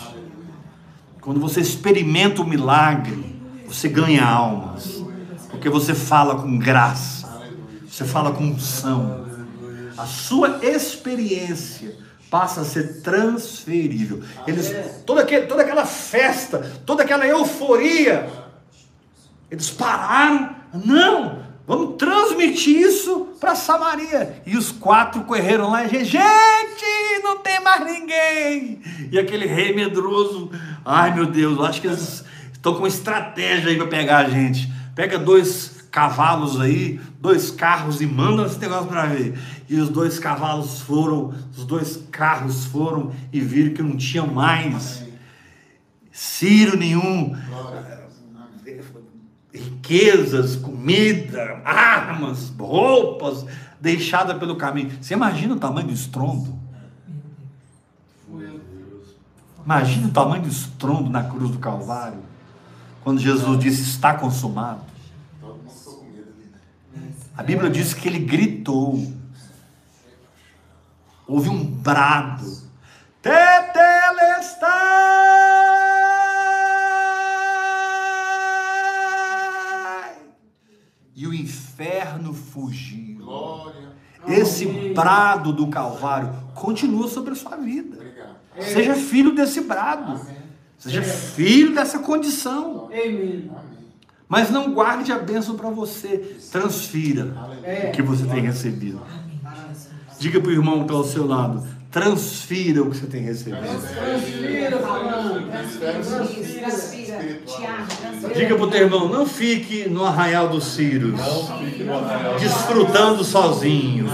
[1.21, 3.35] Quando você experimenta o milagre,
[3.67, 5.03] você ganha almas.
[5.49, 7.41] Porque você fala com graça.
[7.87, 9.25] Você fala com unção.
[9.97, 11.95] A sua experiência
[12.29, 14.21] passa a ser transferível.
[14.45, 14.73] Eles,
[15.05, 18.29] toda, aquele, toda aquela festa, toda aquela euforia,
[19.49, 24.41] eles pararam, não, vamos transmitir isso para Samaria.
[24.45, 28.81] E os quatro correram lá e gente, gente, não tem mais ninguém.
[29.11, 30.51] E aquele rei medroso,
[30.83, 34.71] ai meu Deus, eu acho que eles estão com estratégia aí para pegar a gente.
[34.95, 39.37] Pega dois cavalos aí, dois carros e manda esse negócio para ver.
[39.69, 45.05] E os dois cavalos foram, os dois carros foram e viram que não tinha mais
[46.15, 48.04] Ciro nenhum, glória.
[49.85, 53.45] Riquezas, comida, armas, roupas
[53.79, 54.91] deixadas pelo caminho.
[55.01, 56.59] Você imagina o tamanho do estrondo?
[59.63, 62.19] Imagina o tamanho do estrondo na cruz do Calvário,
[63.03, 64.81] quando Jesus disse: Está consumado.
[67.37, 69.13] A Bíblia diz que ele gritou,
[71.27, 72.63] houve um brado,
[73.21, 75.24] Tetelestai!
[81.15, 83.19] E o inferno fugiu.
[83.19, 83.95] Glória.
[84.27, 87.95] Esse brado do Calvário continua sobre a sua vida.
[87.95, 88.35] Obrigado.
[88.59, 90.19] Seja filho desse brado.
[90.77, 92.85] Seja filho dessa condição.
[92.85, 93.49] Amém.
[93.49, 93.75] Amém.
[94.27, 96.37] Mas não guarde a bênção para você.
[96.51, 97.33] Transfira
[97.87, 99.01] o que você tem recebido.
[100.19, 101.65] Diga para o irmão que está ao seu lado.
[101.95, 103.57] Transfira o que você tem recebido.
[103.57, 104.77] Transfira.
[107.45, 108.33] Tiago, transpira.
[108.35, 111.17] Diga para o teu irmão, não fique no arraial dos Círios,
[112.37, 114.09] desfrutando sozinho.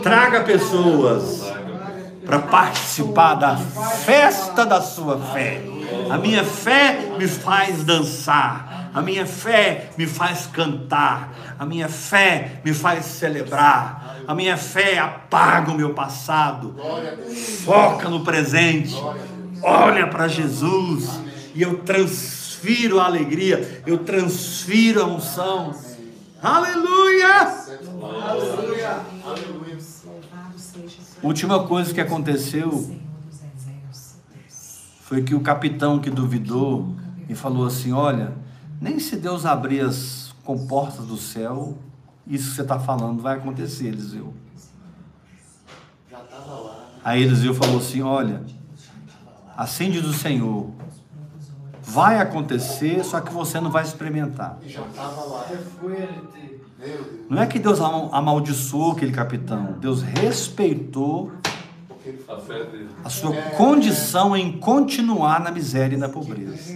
[0.00, 1.42] Traga pessoas
[2.24, 5.60] para participar da festa da sua fé.
[6.08, 8.73] A minha fé me faz dançar.
[8.94, 11.56] A minha fé me faz cantar.
[11.58, 14.20] A minha fé me faz celebrar.
[14.26, 16.76] A minha fé apaga o meu passado.
[17.64, 18.94] Foca no presente.
[19.60, 21.10] Olha para Jesus.
[21.54, 23.82] E eu transfiro a alegria.
[23.84, 25.74] Eu transfiro a unção.
[26.40, 27.48] Aleluia!
[28.00, 29.00] Aleluia.
[31.20, 32.96] Última coisa que aconteceu
[35.00, 36.94] foi que o capitão que duvidou
[37.28, 38.32] e falou assim: Olha,
[38.80, 41.76] nem se Deus abrir as comportas do céu,
[42.26, 44.32] isso que você está falando vai acontecer, Eliseu.
[47.04, 48.42] Aí Eliseu falou assim: Olha,
[49.56, 50.70] acende do Senhor,
[51.82, 54.58] vai acontecer, só que você não vai experimentar.
[57.30, 61.32] Não é que Deus ama- amaldiçoou aquele capitão, Deus respeitou
[63.04, 66.74] a sua condição em continuar na miséria e na pobreza.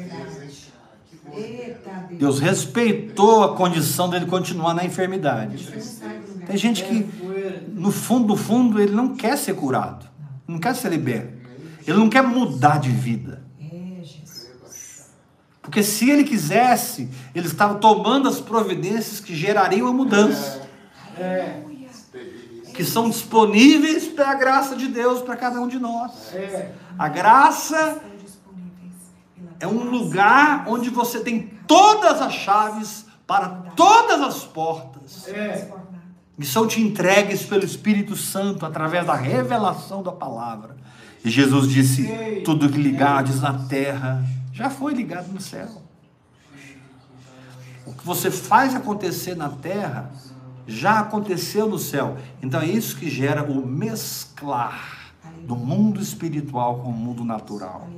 [2.10, 2.40] Deus.
[2.40, 5.68] Respeitou a condição dele continuar na enfermidade.
[6.46, 7.06] Tem gente que,
[7.72, 10.06] no fundo, do fundo, ele não quer ser curado,
[10.46, 11.32] não quer ser liberto,
[11.86, 13.42] ele não quer mudar de vida.
[13.60, 14.02] É.
[15.60, 20.66] Porque se ele quisesse, ele estava tomando as providências que gerariam a mudança,
[21.18, 21.62] É,
[22.72, 26.32] que são disponíveis pela graça de Deus para cada um de nós.
[26.34, 26.72] é.
[26.98, 28.00] A graça
[29.60, 35.28] é um lugar onde você tem todas as chaves para todas as portas.
[35.28, 35.70] É.
[36.42, 40.76] são te entregues pelo Espírito Santo através da revelação da palavra.
[41.24, 45.68] E Jesus disse: Tudo que ligardes na terra já foi ligado no céu.
[47.84, 50.10] O que você faz acontecer na terra
[50.66, 52.16] já aconteceu no céu.
[52.42, 57.88] Então é isso que gera o mesclar do mundo espiritual com o mundo natural.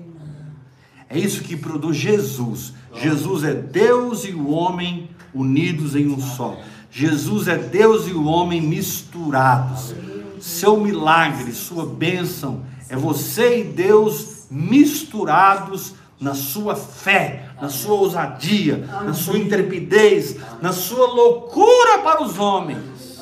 [1.10, 2.72] É isso que produz Jesus.
[2.94, 6.56] Jesus é Deus e o homem unidos em um só.
[6.88, 9.92] Jesus é Deus e o homem misturados.
[10.40, 18.76] Seu milagre, sua bênção é você e Deus misturados na sua fé, na sua ousadia,
[19.04, 23.18] na sua intrepidez, na sua loucura para os homens,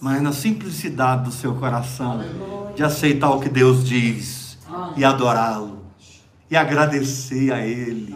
[0.00, 2.22] mas na simplicidade do seu coração
[2.76, 4.41] de aceitar o que Deus diz
[4.96, 5.82] e adorá-lo
[6.50, 8.14] e agradecer a Ele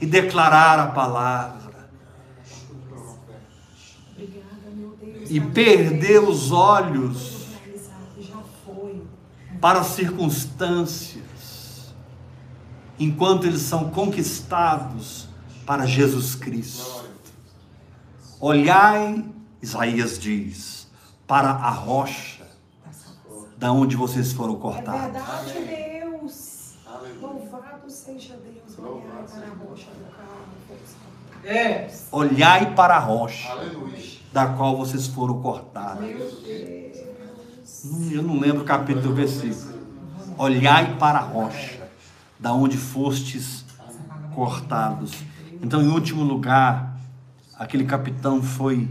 [0.00, 1.58] e declarar a palavra
[5.30, 7.38] e perder os olhos
[9.60, 11.92] para as circunstâncias,
[12.98, 15.28] enquanto eles são conquistados
[15.66, 17.04] para Jesus Cristo.
[18.40, 19.24] Olhai,
[19.60, 20.88] Isaías diz,
[21.26, 22.46] para a rocha
[23.58, 25.12] da onde vocês foram É cortados.
[25.12, 25.56] verdade, Deus.
[25.58, 25.68] Aleluia.
[25.68, 25.87] Louvado
[28.08, 28.78] seja Deus.
[28.78, 31.44] Olhar para a rocha do carro.
[31.44, 31.90] É.
[32.10, 33.98] Olhai para a rocha Aleluia.
[34.32, 36.00] da qual vocês foram cortados.
[36.00, 36.98] Meu Deus.
[37.84, 39.78] Hum, Eu não lembro o capítulo do versículo.
[40.38, 41.88] Olhai para a rocha,
[42.38, 43.64] da onde fostes
[44.34, 45.12] cortados.
[45.60, 46.96] Então, em último lugar,
[47.58, 48.88] aquele capitão foi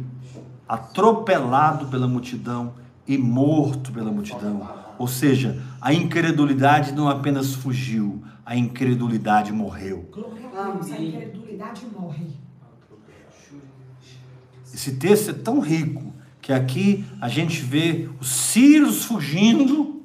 [0.67, 2.73] atropelado pela multidão
[3.07, 4.67] e morto pela multidão.
[4.99, 10.07] Ou seja, a incredulidade não apenas fugiu, a incredulidade morreu.
[10.09, 10.89] Glória a Deus.
[10.89, 11.09] A Amém.
[11.09, 12.27] incredulidade morre.
[14.73, 20.01] Esse texto é tão rico que aqui a gente vê os sírios fugindo,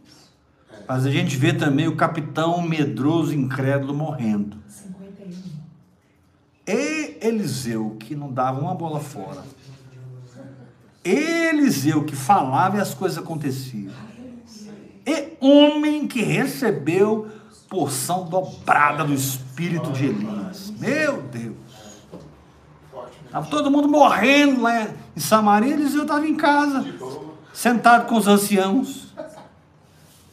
[0.89, 4.57] mas a gente vê também o capitão medroso, incrédulo morrendo.
[4.67, 5.37] 51.
[6.67, 9.45] E Eliseu, que não dava uma bola fora.
[11.05, 13.93] Eliseu, que falava e as coisas aconteciam.
[15.07, 17.29] E homem que recebeu
[17.69, 20.73] porção dobrada do espírito de Elias.
[20.79, 21.57] Meu Deus.
[23.25, 26.85] Estava todo mundo morrendo lá em Samaria, Eliseu estava em casa,
[27.51, 29.15] sentado com os anciãos.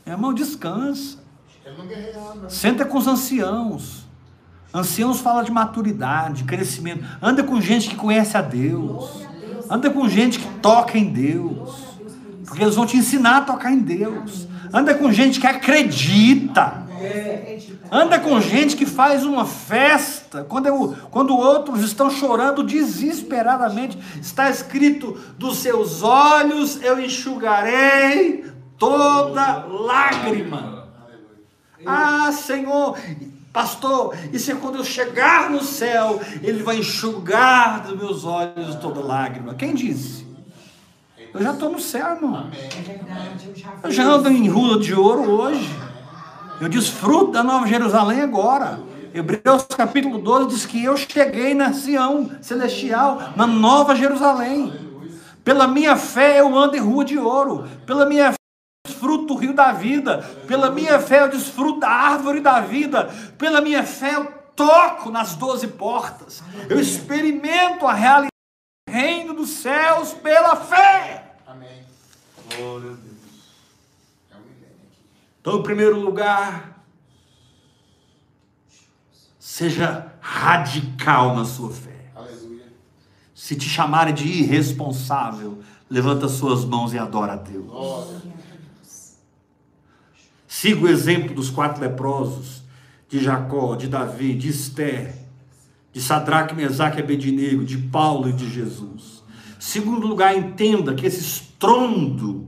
[0.05, 1.17] Meu irmão, descansa.
[2.49, 4.05] Senta com os anciãos.
[4.73, 7.05] Anciãos fala de maturidade, crescimento.
[7.21, 9.25] Anda com gente que conhece a Deus.
[9.69, 11.97] Anda com gente que toca em Deus.
[12.45, 14.48] Porque eles vão te ensinar a tocar em Deus.
[14.73, 16.87] Anda com gente que acredita.
[17.91, 23.97] Anda com gente que faz uma festa quando, eu, quando outros estão chorando desesperadamente.
[24.21, 28.45] Está escrito: dos seus olhos eu enxugarei
[28.77, 30.87] toda lágrima.
[31.85, 32.97] Ah, Senhor,
[33.53, 38.99] pastor, isso é quando eu chegar no céu, Ele vai enxugar dos meus olhos toda
[38.99, 39.55] lágrima.
[39.55, 40.28] Quem disse?
[41.33, 42.49] Eu já estou no céu, irmão.
[42.51, 43.73] É verdade, eu já.
[43.83, 45.69] Eu já ando em rua de ouro hoje.
[46.59, 48.79] Eu desfruto da Nova Jerusalém agora.
[49.13, 54.73] Hebreus capítulo 12 diz que eu cheguei na Sião celestial, na Nova Jerusalém.
[55.43, 57.67] Pela minha fé eu ando em rua de ouro.
[57.85, 58.37] Pela minha fé
[58.85, 60.17] eu desfruto do rio da vida.
[60.47, 63.09] Pela minha fé eu desfruto da árvore da vida.
[63.37, 64.25] Pela minha fé eu
[64.55, 66.43] toco nas doze portas.
[66.67, 68.29] Eu experimento a realidade
[68.89, 71.35] reino dos céus pela fé.
[71.45, 71.83] Amém.
[72.55, 73.17] Glória a Deus.
[74.31, 74.49] É aqui.
[75.39, 76.83] Então, em primeiro lugar,
[79.39, 82.11] seja radical na sua fé.
[82.15, 82.65] Aleluia.
[83.33, 87.65] Se te chamarem de irresponsável, levanta suas mãos e adora a Deus.
[87.65, 88.21] Glória.
[90.47, 92.63] Siga o exemplo dos quatro leprosos,
[93.07, 95.15] de Jacó, de Davi, de Esther,
[95.99, 99.21] de Sadraque, Mesaque e Abednego, de Paulo e de Jesus.
[99.59, 102.47] Segundo lugar, entenda que esse estrondo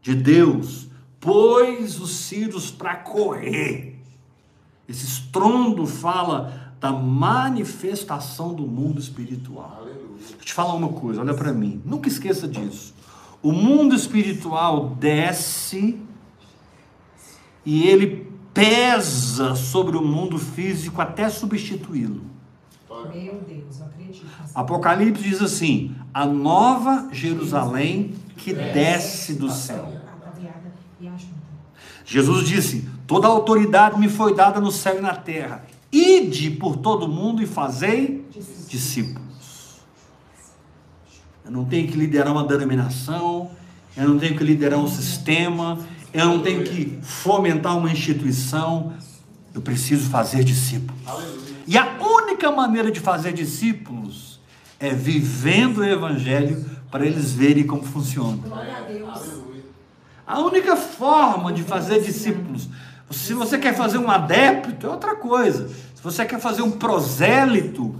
[0.00, 0.86] de Deus
[1.18, 4.00] pôs os círios para correr.
[4.88, 9.78] Esse estrondo fala da manifestação do mundo espiritual.
[9.80, 10.06] Aleluia.
[10.16, 11.82] Deixa eu te falar uma coisa, olha para mim.
[11.84, 12.94] Nunca esqueça disso.
[13.42, 15.98] O mundo espiritual desce
[17.64, 22.24] e ele pesa sobre o mundo físico até substituí-lo.
[22.88, 24.26] Meu Deus, eu acredito.
[24.54, 29.92] Apocalipse diz assim: a nova Jerusalém que desce do céu.
[32.04, 35.66] Jesus disse: toda autoridade me foi dada no céu e na terra.
[35.92, 38.26] Ide por todo mundo e fazei
[38.68, 39.26] discípulos.
[41.44, 43.50] Eu não tenho que liderar uma denominação,
[43.96, 45.78] eu não tenho que liderar um sistema,
[46.18, 48.92] eu não tenho que fomentar uma instituição,
[49.54, 51.00] eu preciso fazer discípulos.
[51.66, 54.40] E a única maneira de fazer discípulos
[54.78, 58.38] é vivendo o evangelho para eles verem como funciona.
[58.38, 59.08] Glória a Deus.
[59.08, 59.62] Aleluia.
[60.26, 62.68] A única forma de fazer discípulos,
[63.10, 65.68] se você quer fazer um adepto, é outra coisa.
[65.68, 67.94] Se você quer fazer um prosélito,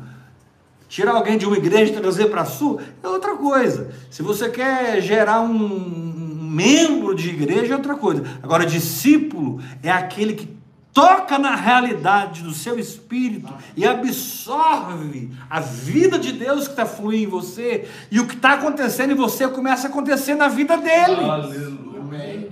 [0.88, 3.90] tirar alguém de uma igreja e trazer para a sua, é outra coisa.
[4.10, 6.05] Se você quer gerar um
[6.46, 8.24] membro de igreja, é outra coisa.
[8.42, 10.56] Agora, discípulo é aquele que
[10.96, 17.24] toca na realidade do seu espírito e absorve a vida de Deus que está fluindo
[17.24, 21.22] em você e o que está acontecendo em você começa a acontecer na vida dele.
[21.22, 22.48] Aleluia.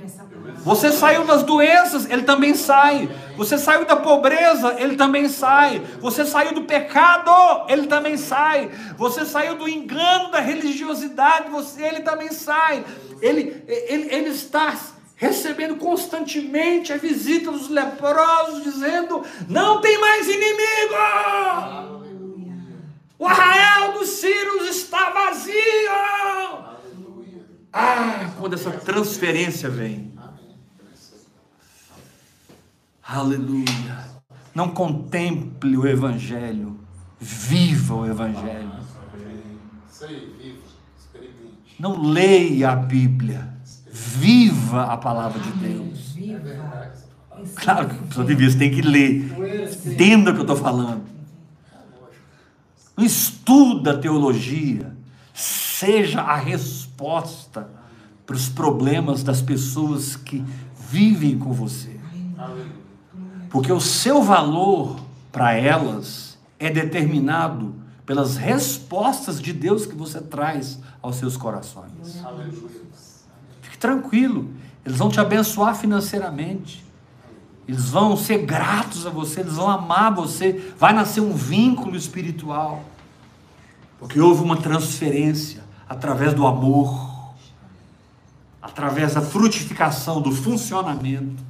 [0.59, 3.09] Você saiu das doenças, ele também sai.
[3.37, 5.81] Você saiu da pobreza, ele também sai.
[6.01, 7.31] Você saiu do pecado,
[7.69, 8.71] ele também sai.
[8.97, 12.85] Você saiu do engano, da religiosidade, você, ele também sai.
[13.21, 14.75] Ele, ele, ele está
[15.17, 20.95] recebendo constantemente a visita dos leprosos, dizendo: não tem mais inimigo.
[23.19, 25.55] O arraial dos Círios está vazio.
[27.73, 30.14] Ah, quando essa transferência vem.
[33.07, 34.15] Aleluia.
[34.55, 36.79] Não contemple o Evangelho,
[37.21, 38.73] viva o Evangelho.
[41.79, 43.53] Não leia a Bíblia,
[43.93, 46.17] viva a palavra de Deus.
[47.57, 49.31] Claro que a pessoa de vista tem que ler,
[49.85, 51.05] entenda o que eu estou falando.
[52.97, 54.97] Não estuda teologia,
[55.35, 57.69] seja a resposta
[58.25, 60.43] para os problemas das pessoas que
[60.91, 62.01] vivem com você.
[62.39, 62.84] Aleluia.
[63.55, 64.99] Porque o seu valor
[65.31, 67.73] para elas é determinado
[68.05, 72.21] pelas respostas de Deus que você traz aos seus corações.
[73.63, 74.51] Fique tranquilo,
[74.85, 76.85] eles vão te abençoar financeiramente.
[77.69, 82.83] Eles vão ser gratos a você, eles vão amar você, vai nascer um vínculo espiritual.
[84.01, 87.33] Porque houve uma transferência através do amor,
[88.61, 91.41] através da frutificação, do funcionamento,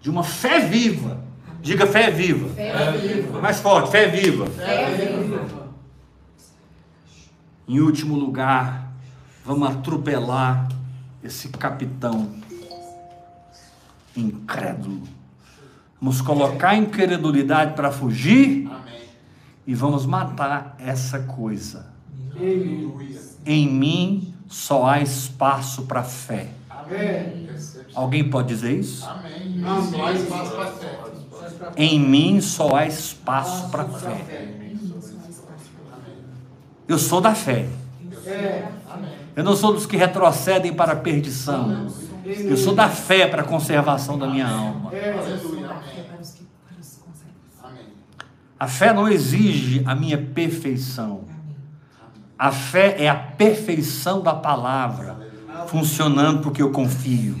[0.00, 1.28] de uma fé viva.
[1.60, 2.48] Diga fé viva.
[2.54, 3.40] Fé viva.
[3.40, 4.46] Mais forte, fé viva.
[4.46, 5.70] Fé viva.
[7.68, 8.90] Em último lugar,
[9.44, 10.68] vamos atropelar
[11.22, 12.34] esse capitão
[14.16, 15.02] incrédulo.
[16.00, 19.02] Vamos colocar a incredulidade para fugir Amém.
[19.66, 21.86] e vamos matar essa coisa.
[22.34, 23.20] Aleluia.
[23.44, 26.48] Em mim só há espaço para fé.
[26.68, 27.48] Amém.
[27.94, 29.06] Alguém pode dizer isso?
[29.06, 29.62] Amém.
[29.90, 31.09] Só espaço para fé.
[31.76, 34.56] Em mim só há espaço para fé.
[36.88, 37.68] Eu sou da fé.
[39.36, 41.88] Eu não sou dos que retrocedem para a perdição.
[42.24, 44.90] Eu sou da fé para a conservação da minha alma.
[47.62, 47.86] Amém.
[48.58, 51.24] A fé não exige a minha perfeição.
[52.38, 55.16] A fé é a perfeição da palavra,
[55.66, 57.36] funcionando porque eu confio.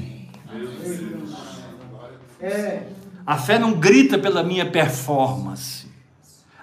[2.40, 2.86] É.
[3.30, 5.86] A fé não grita pela minha performance.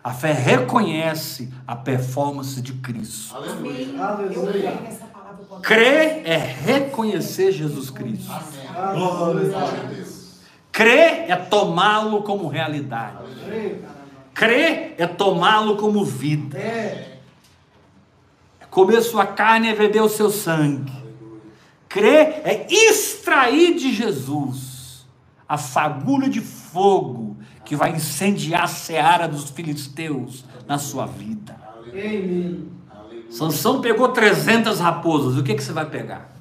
[0.04, 3.38] A fé reconhece a performance de Cristo.
[3.38, 4.74] Aleluia.
[5.62, 8.30] Crer é reconhecer Jesus Cristo.
[10.70, 13.16] Crer é tomá-lo como realidade.
[14.34, 16.58] Crer é tomá-lo como vida.
[16.58, 17.20] É.
[18.70, 20.92] Comer sua carne é beber o seu sangue.
[21.88, 24.67] Crer é extrair de Jesus
[25.48, 31.56] a fagulha de fogo que vai incendiar a seara dos filisteus na sua vida.
[31.88, 32.70] Amém.
[33.30, 35.38] Sansão pegou 300 raposas.
[35.38, 36.34] O que, que você vai pegar?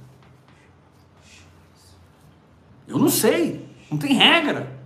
[2.87, 3.69] Eu não sei.
[3.91, 4.77] Não tem regra.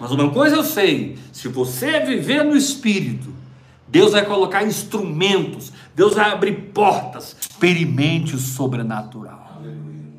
[0.00, 3.32] Mas uma coisa eu sei: se você viver no Espírito,
[3.86, 7.36] Deus vai colocar instrumentos, Deus vai abrir portas.
[7.40, 9.60] Experimente o sobrenatural.
[9.60, 10.12] Aleluia.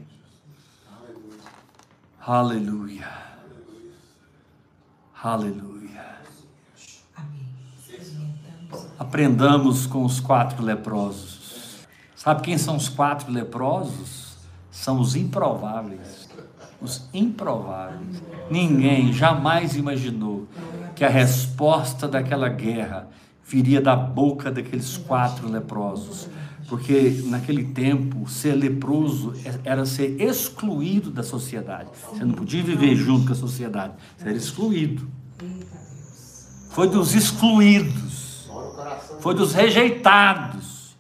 [2.26, 3.26] Aleluia.
[9.00, 11.88] Aprendamos com os quatro leprosos.
[12.16, 14.38] Sabe quem são os quatro leprosos?
[14.70, 16.30] São os improváveis.
[16.80, 18.22] Os improváveis.
[18.52, 20.48] Ninguém jamais imaginou
[20.96, 23.08] que a resposta daquela guerra
[23.44, 26.30] viria da boca daqueles quatro leprosos.
[26.68, 31.90] Porque naquele tempo, ser leproso era ser excluído da sociedade.
[32.12, 33.94] Você não podia viver junto com a sociedade.
[34.18, 35.15] Você era excluído.
[36.70, 38.50] Foi dos excluídos.
[39.20, 40.96] Foi dos rejeitados.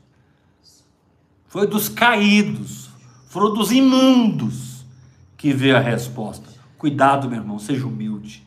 [1.47, 2.89] Foi dos caídos.
[3.27, 4.85] Foram dos imundos
[5.37, 6.49] que veio a resposta.
[6.77, 8.45] Cuidado, meu irmão, seja humilde.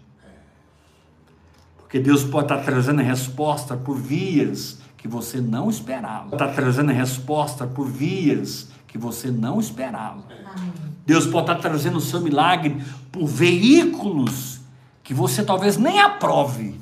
[1.78, 6.34] Porque Deus pode estar trazendo a resposta por vias que você não esperava.
[6.34, 10.22] Está trazendo a resposta por vias que você não esperava.
[11.07, 14.58] Deus pode estar trazendo o seu milagre por veículos
[15.09, 16.75] que você talvez nem aprove.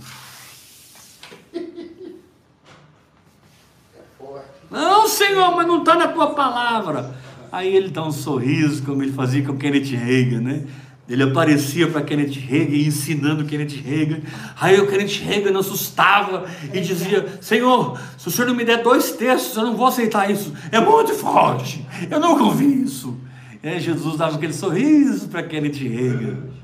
[4.69, 7.15] Não, Senhor, mas não está na tua palavra.
[7.53, 10.67] Aí ele dá um sorriso, como ele fazia com Kenneth Reagan, né?
[11.09, 14.19] Ele aparecia para Kenneth Reagan, ensinando Kenneth Reagan.
[14.61, 19.13] Aí o Kenneth Reagan assustava e dizia: Senhor, se o senhor não me der dois
[19.13, 20.53] textos, eu não vou aceitar isso.
[20.73, 21.87] É muito forte.
[22.11, 23.17] Eu nunca ouvi isso.
[23.63, 26.57] E aí Jesus dava aquele sorriso para Kenneth Reagan.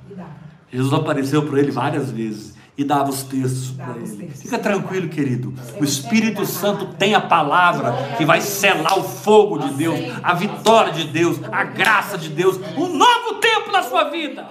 [0.73, 4.31] Jesus apareceu para ele várias vezes e dava os textos para ele.
[4.31, 5.53] Fica tranquilo, querido.
[5.79, 10.93] O Espírito Santo tem a palavra que vai selar o fogo de Deus, a vitória
[10.95, 14.47] de Deus, a graça de Deus, um novo tempo na sua vida.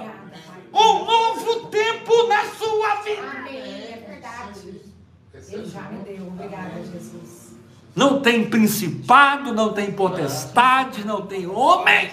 [0.71, 3.21] Um novo tempo na sua vida.
[3.39, 3.57] Amém.
[3.57, 4.81] É verdade.
[5.49, 6.27] Ele já me deu.
[6.27, 7.55] Obrigada, Jesus.
[7.95, 12.09] Não tem principado, não tem potestade, não tem homem,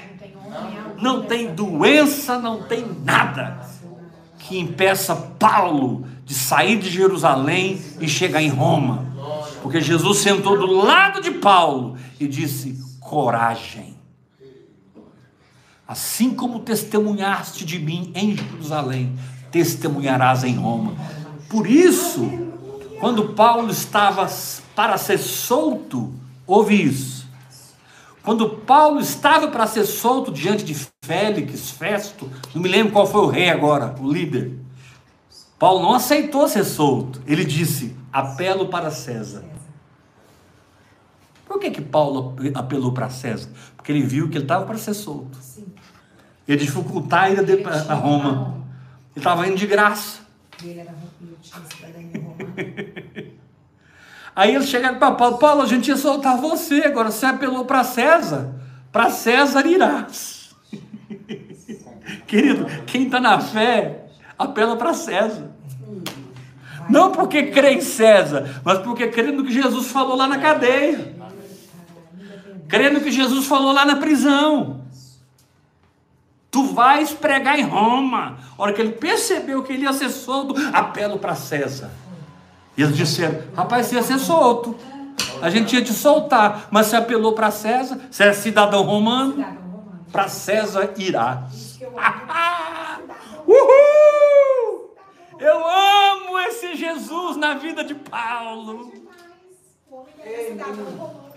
[1.01, 3.69] não tem doença, não tem nada
[4.49, 9.07] que impeça Paulo de sair de Jerusalém e chegar em Roma.
[9.63, 13.97] Porque Jesus sentou do lado de Paulo e disse: coragem.
[15.87, 19.19] Assim como testemunhaste de mim em Jerusalém,
[19.51, 20.95] testemunharás em Roma.
[21.49, 22.31] Por isso,
[23.01, 24.27] quando Paulo estava
[24.75, 26.13] para ser solto,
[26.47, 27.18] ouve isso.
[28.29, 33.23] Quando Paulo estava para ser solto diante de Félix, Festo, não me lembro qual foi
[33.23, 34.53] o rei agora, o líder.
[35.59, 37.23] Paulo não aceitou ser solto.
[37.27, 39.43] Ele disse: apelo para César.
[41.47, 43.49] Por que, que Paulo apelou para César?
[43.75, 45.39] Porque ele viu que ele estava para ser solto.
[45.41, 45.65] Sim.
[46.47, 48.63] Ele dificultar a ida dele para Roma.
[49.17, 50.21] Ele estava indo de graça.
[50.63, 50.95] Ele era
[51.41, 52.28] tinha cidadania.
[54.39, 57.83] Aí eles chegaram para Paulo: Paulo, a gente ia soltar você, agora você apelou para
[57.83, 58.55] César.
[58.93, 60.55] Para César irás.
[62.25, 64.05] Querido, quem está na fé,
[64.39, 65.51] apela para César.
[66.89, 71.17] Não porque crê em César, mas porque crê no que Jesus falou lá na cadeia.
[72.69, 74.85] Crê no que Jesus falou lá na prisão.
[76.49, 78.39] Tu vais pregar em Roma.
[78.57, 81.91] A hora que ele percebeu que ele ia ser solto, apelo para César.
[82.79, 84.77] E eles disseram: rapaz, você ia ser solto.
[85.43, 89.45] A gente ia te soltar, mas você apelou para César, você é cidadão romano,
[90.13, 91.43] para César irá.
[93.47, 94.95] Uhul!
[95.41, 98.93] Eu amo esse Jesus na vida de Paulo.
[100.21, 100.57] É.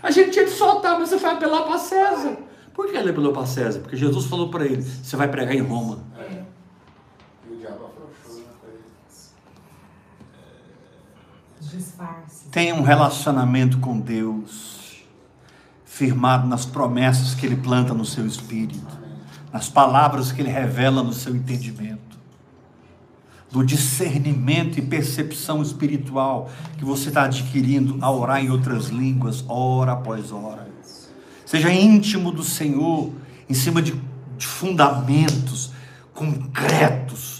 [0.03, 2.37] A gente tinha que soltar, mas você foi apelar para César.
[2.73, 3.79] Por que ele apelou para César?
[3.79, 5.99] Porque Jesus falou para ele: você vai pregar em Roma.
[6.17, 6.40] E
[12.51, 15.03] Tenha um relacionamento com Deus,
[15.85, 18.99] firmado nas promessas que Ele planta no seu espírito,
[19.51, 22.19] nas palavras que Ele revela no seu entendimento,
[23.51, 29.93] do discernimento e percepção espiritual que você está adquirindo ao orar em outras línguas, hora
[29.93, 30.71] após hora.
[31.45, 33.11] Seja íntimo do Senhor,
[33.49, 33.93] em cima de,
[34.37, 35.71] de fundamentos
[36.13, 37.30] concretos,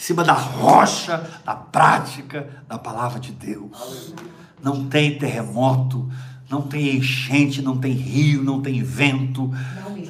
[0.00, 4.14] em cima da rocha, da prática da palavra de Deus.
[4.62, 6.10] Não tem terremoto,
[6.48, 9.52] não tem enchente, não tem rio, não tem vento,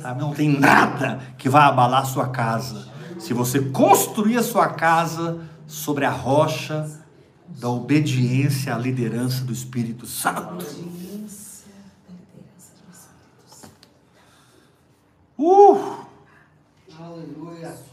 [0.00, 0.20] sabe?
[0.20, 2.88] não tem nada que vai abalar sua casa.
[3.18, 6.88] Se você construir a sua casa sobre a rocha
[7.48, 10.38] da obediência à liderança do Espírito Santo.
[10.52, 11.66] Audiência
[12.06, 13.88] da liderança do Espírito Santo.
[15.36, 16.06] Uh!
[16.96, 17.89] Aleluia.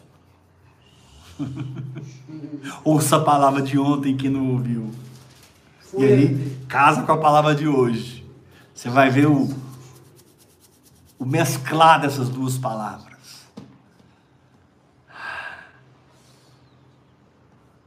[2.83, 4.91] Ouça a palavra de ontem que não ouviu.
[5.97, 8.25] E aí, casa com a palavra de hoje.
[8.73, 9.49] Você vai ver o,
[11.17, 13.07] o mesclar dessas duas palavras.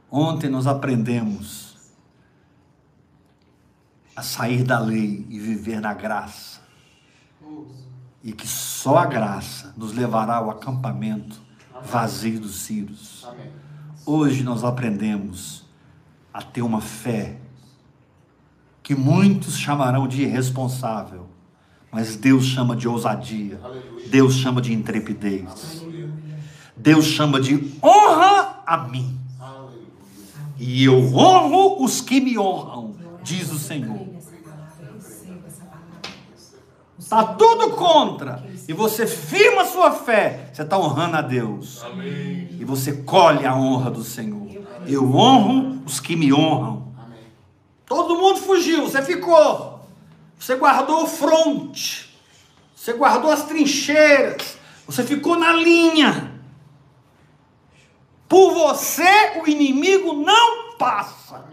[0.09, 1.77] Ontem nós aprendemos
[4.13, 6.59] a sair da lei e viver na graça.
[8.21, 11.41] E que só a graça nos levará ao acampamento
[11.85, 13.27] vazio dos Círios.
[14.05, 15.65] Hoje nós aprendemos
[16.33, 17.37] a ter uma fé
[18.83, 21.27] que muitos chamarão de irresponsável,
[21.91, 23.59] mas Deus chama de ousadia.
[24.09, 25.85] Deus chama de intrepidez,
[26.75, 29.17] Deus chama de honra a mim,
[30.57, 33.97] e eu honro os que me honram, diz o Senhor.
[33.97, 36.01] Creia nessa palavra, receba essa palavra.
[36.97, 42.47] O Está tudo contra, e você firma sua fé, você está honrando a Deus, Amém.
[42.57, 44.47] e você colhe a honra do Senhor.
[44.87, 46.87] Eu honro os que me honram.
[46.97, 47.19] Amém.
[47.85, 49.85] Todo mundo fugiu, você ficou.
[50.39, 52.17] Você guardou o fronte.
[52.73, 54.57] Você guardou as trincheiras.
[54.85, 56.31] Você ficou na linha.
[58.29, 61.43] Por você, o inimigo não passa.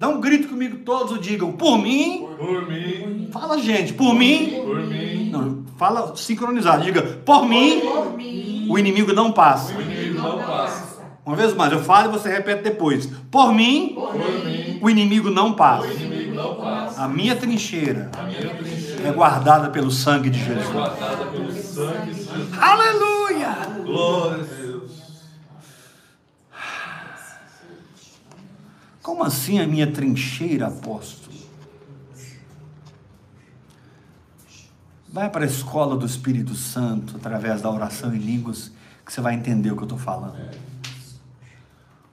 [0.00, 1.52] Dá um grito comigo, todos o digam.
[1.52, 2.26] Por mim.
[2.38, 3.28] Por mim.
[3.30, 3.92] Fala, gente.
[3.92, 4.62] Por mim.
[4.64, 5.28] Por mim.
[5.30, 6.82] Não, fala sincronizado.
[6.82, 7.80] Diga, por mim.
[7.80, 9.76] Por mim, O inimigo não passa.
[9.76, 10.88] O inimigo não passa.
[11.26, 13.10] Uma vez mais, eu falo e você repete depois.
[13.30, 13.92] Por mim.
[13.94, 14.78] Por mim.
[14.80, 15.86] O inimigo não passa.
[15.86, 17.02] O inimigo não passa.
[17.02, 20.66] A minha trincheira A minha trincheira é guardada pelo sangue de Jesus.
[20.72, 22.58] guardada pelo sangue de Jesus.
[22.58, 23.54] Aleluia!
[23.84, 24.69] Glória a Deus.
[29.20, 31.36] Como assim a minha trincheira, apóstolo?
[35.12, 38.72] Vai para a escola do Espírito Santo através da oração em línguas
[39.04, 40.38] que você vai entender o que eu estou falando.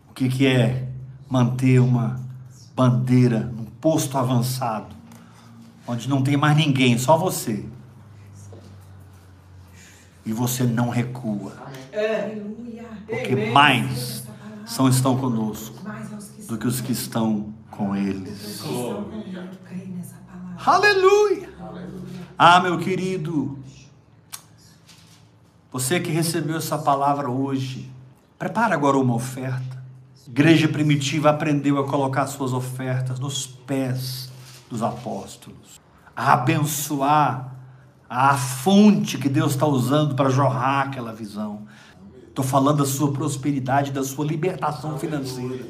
[0.09, 0.89] O que, que é
[1.29, 2.19] manter uma
[2.75, 4.93] bandeira num posto avançado,
[5.87, 7.63] onde não tem mais ninguém, só você.
[10.25, 11.53] E você não recua,
[11.93, 12.37] É.
[13.09, 14.25] porque mais
[14.65, 15.77] são estão conosco
[16.47, 18.63] do que os que estão com eles.
[20.65, 21.49] Aleluia.
[22.37, 23.59] Ah, meu querido,
[25.71, 27.91] você que recebeu essa palavra hoje,
[28.39, 29.77] prepara agora uma oferta.
[30.25, 34.29] Igreja primitiva aprendeu a colocar suas ofertas nos pés
[34.69, 35.79] dos apóstolos,
[36.15, 37.55] a abençoar
[38.09, 41.67] a fonte que Deus está usando para jorrar aquela visão.
[42.27, 45.65] Estou falando da sua prosperidade, da sua libertação financeira.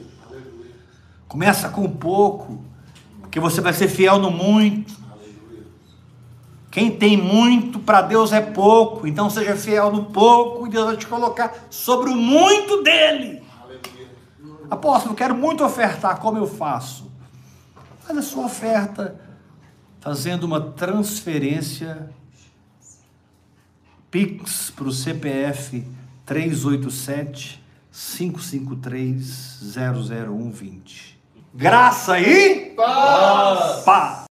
[1.28, 2.64] Começa com pouco,
[3.22, 4.96] porque você vai ser fiel no muito.
[6.72, 10.98] Quem tem muito para Deus é pouco, então seja fiel no pouco e Deus vai
[10.98, 13.42] te colocar sobre o muito dele.
[14.70, 17.10] Apóstolo, quero muito ofertar, como eu faço?
[18.02, 19.20] Faz a sua oferta
[20.00, 22.10] fazendo uma transferência
[24.10, 25.86] Pix para o CPF
[26.26, 31.17] 387 553 00120.
[31.54, 33.84] Graça e Paz.
[33.84, 34.27] paz.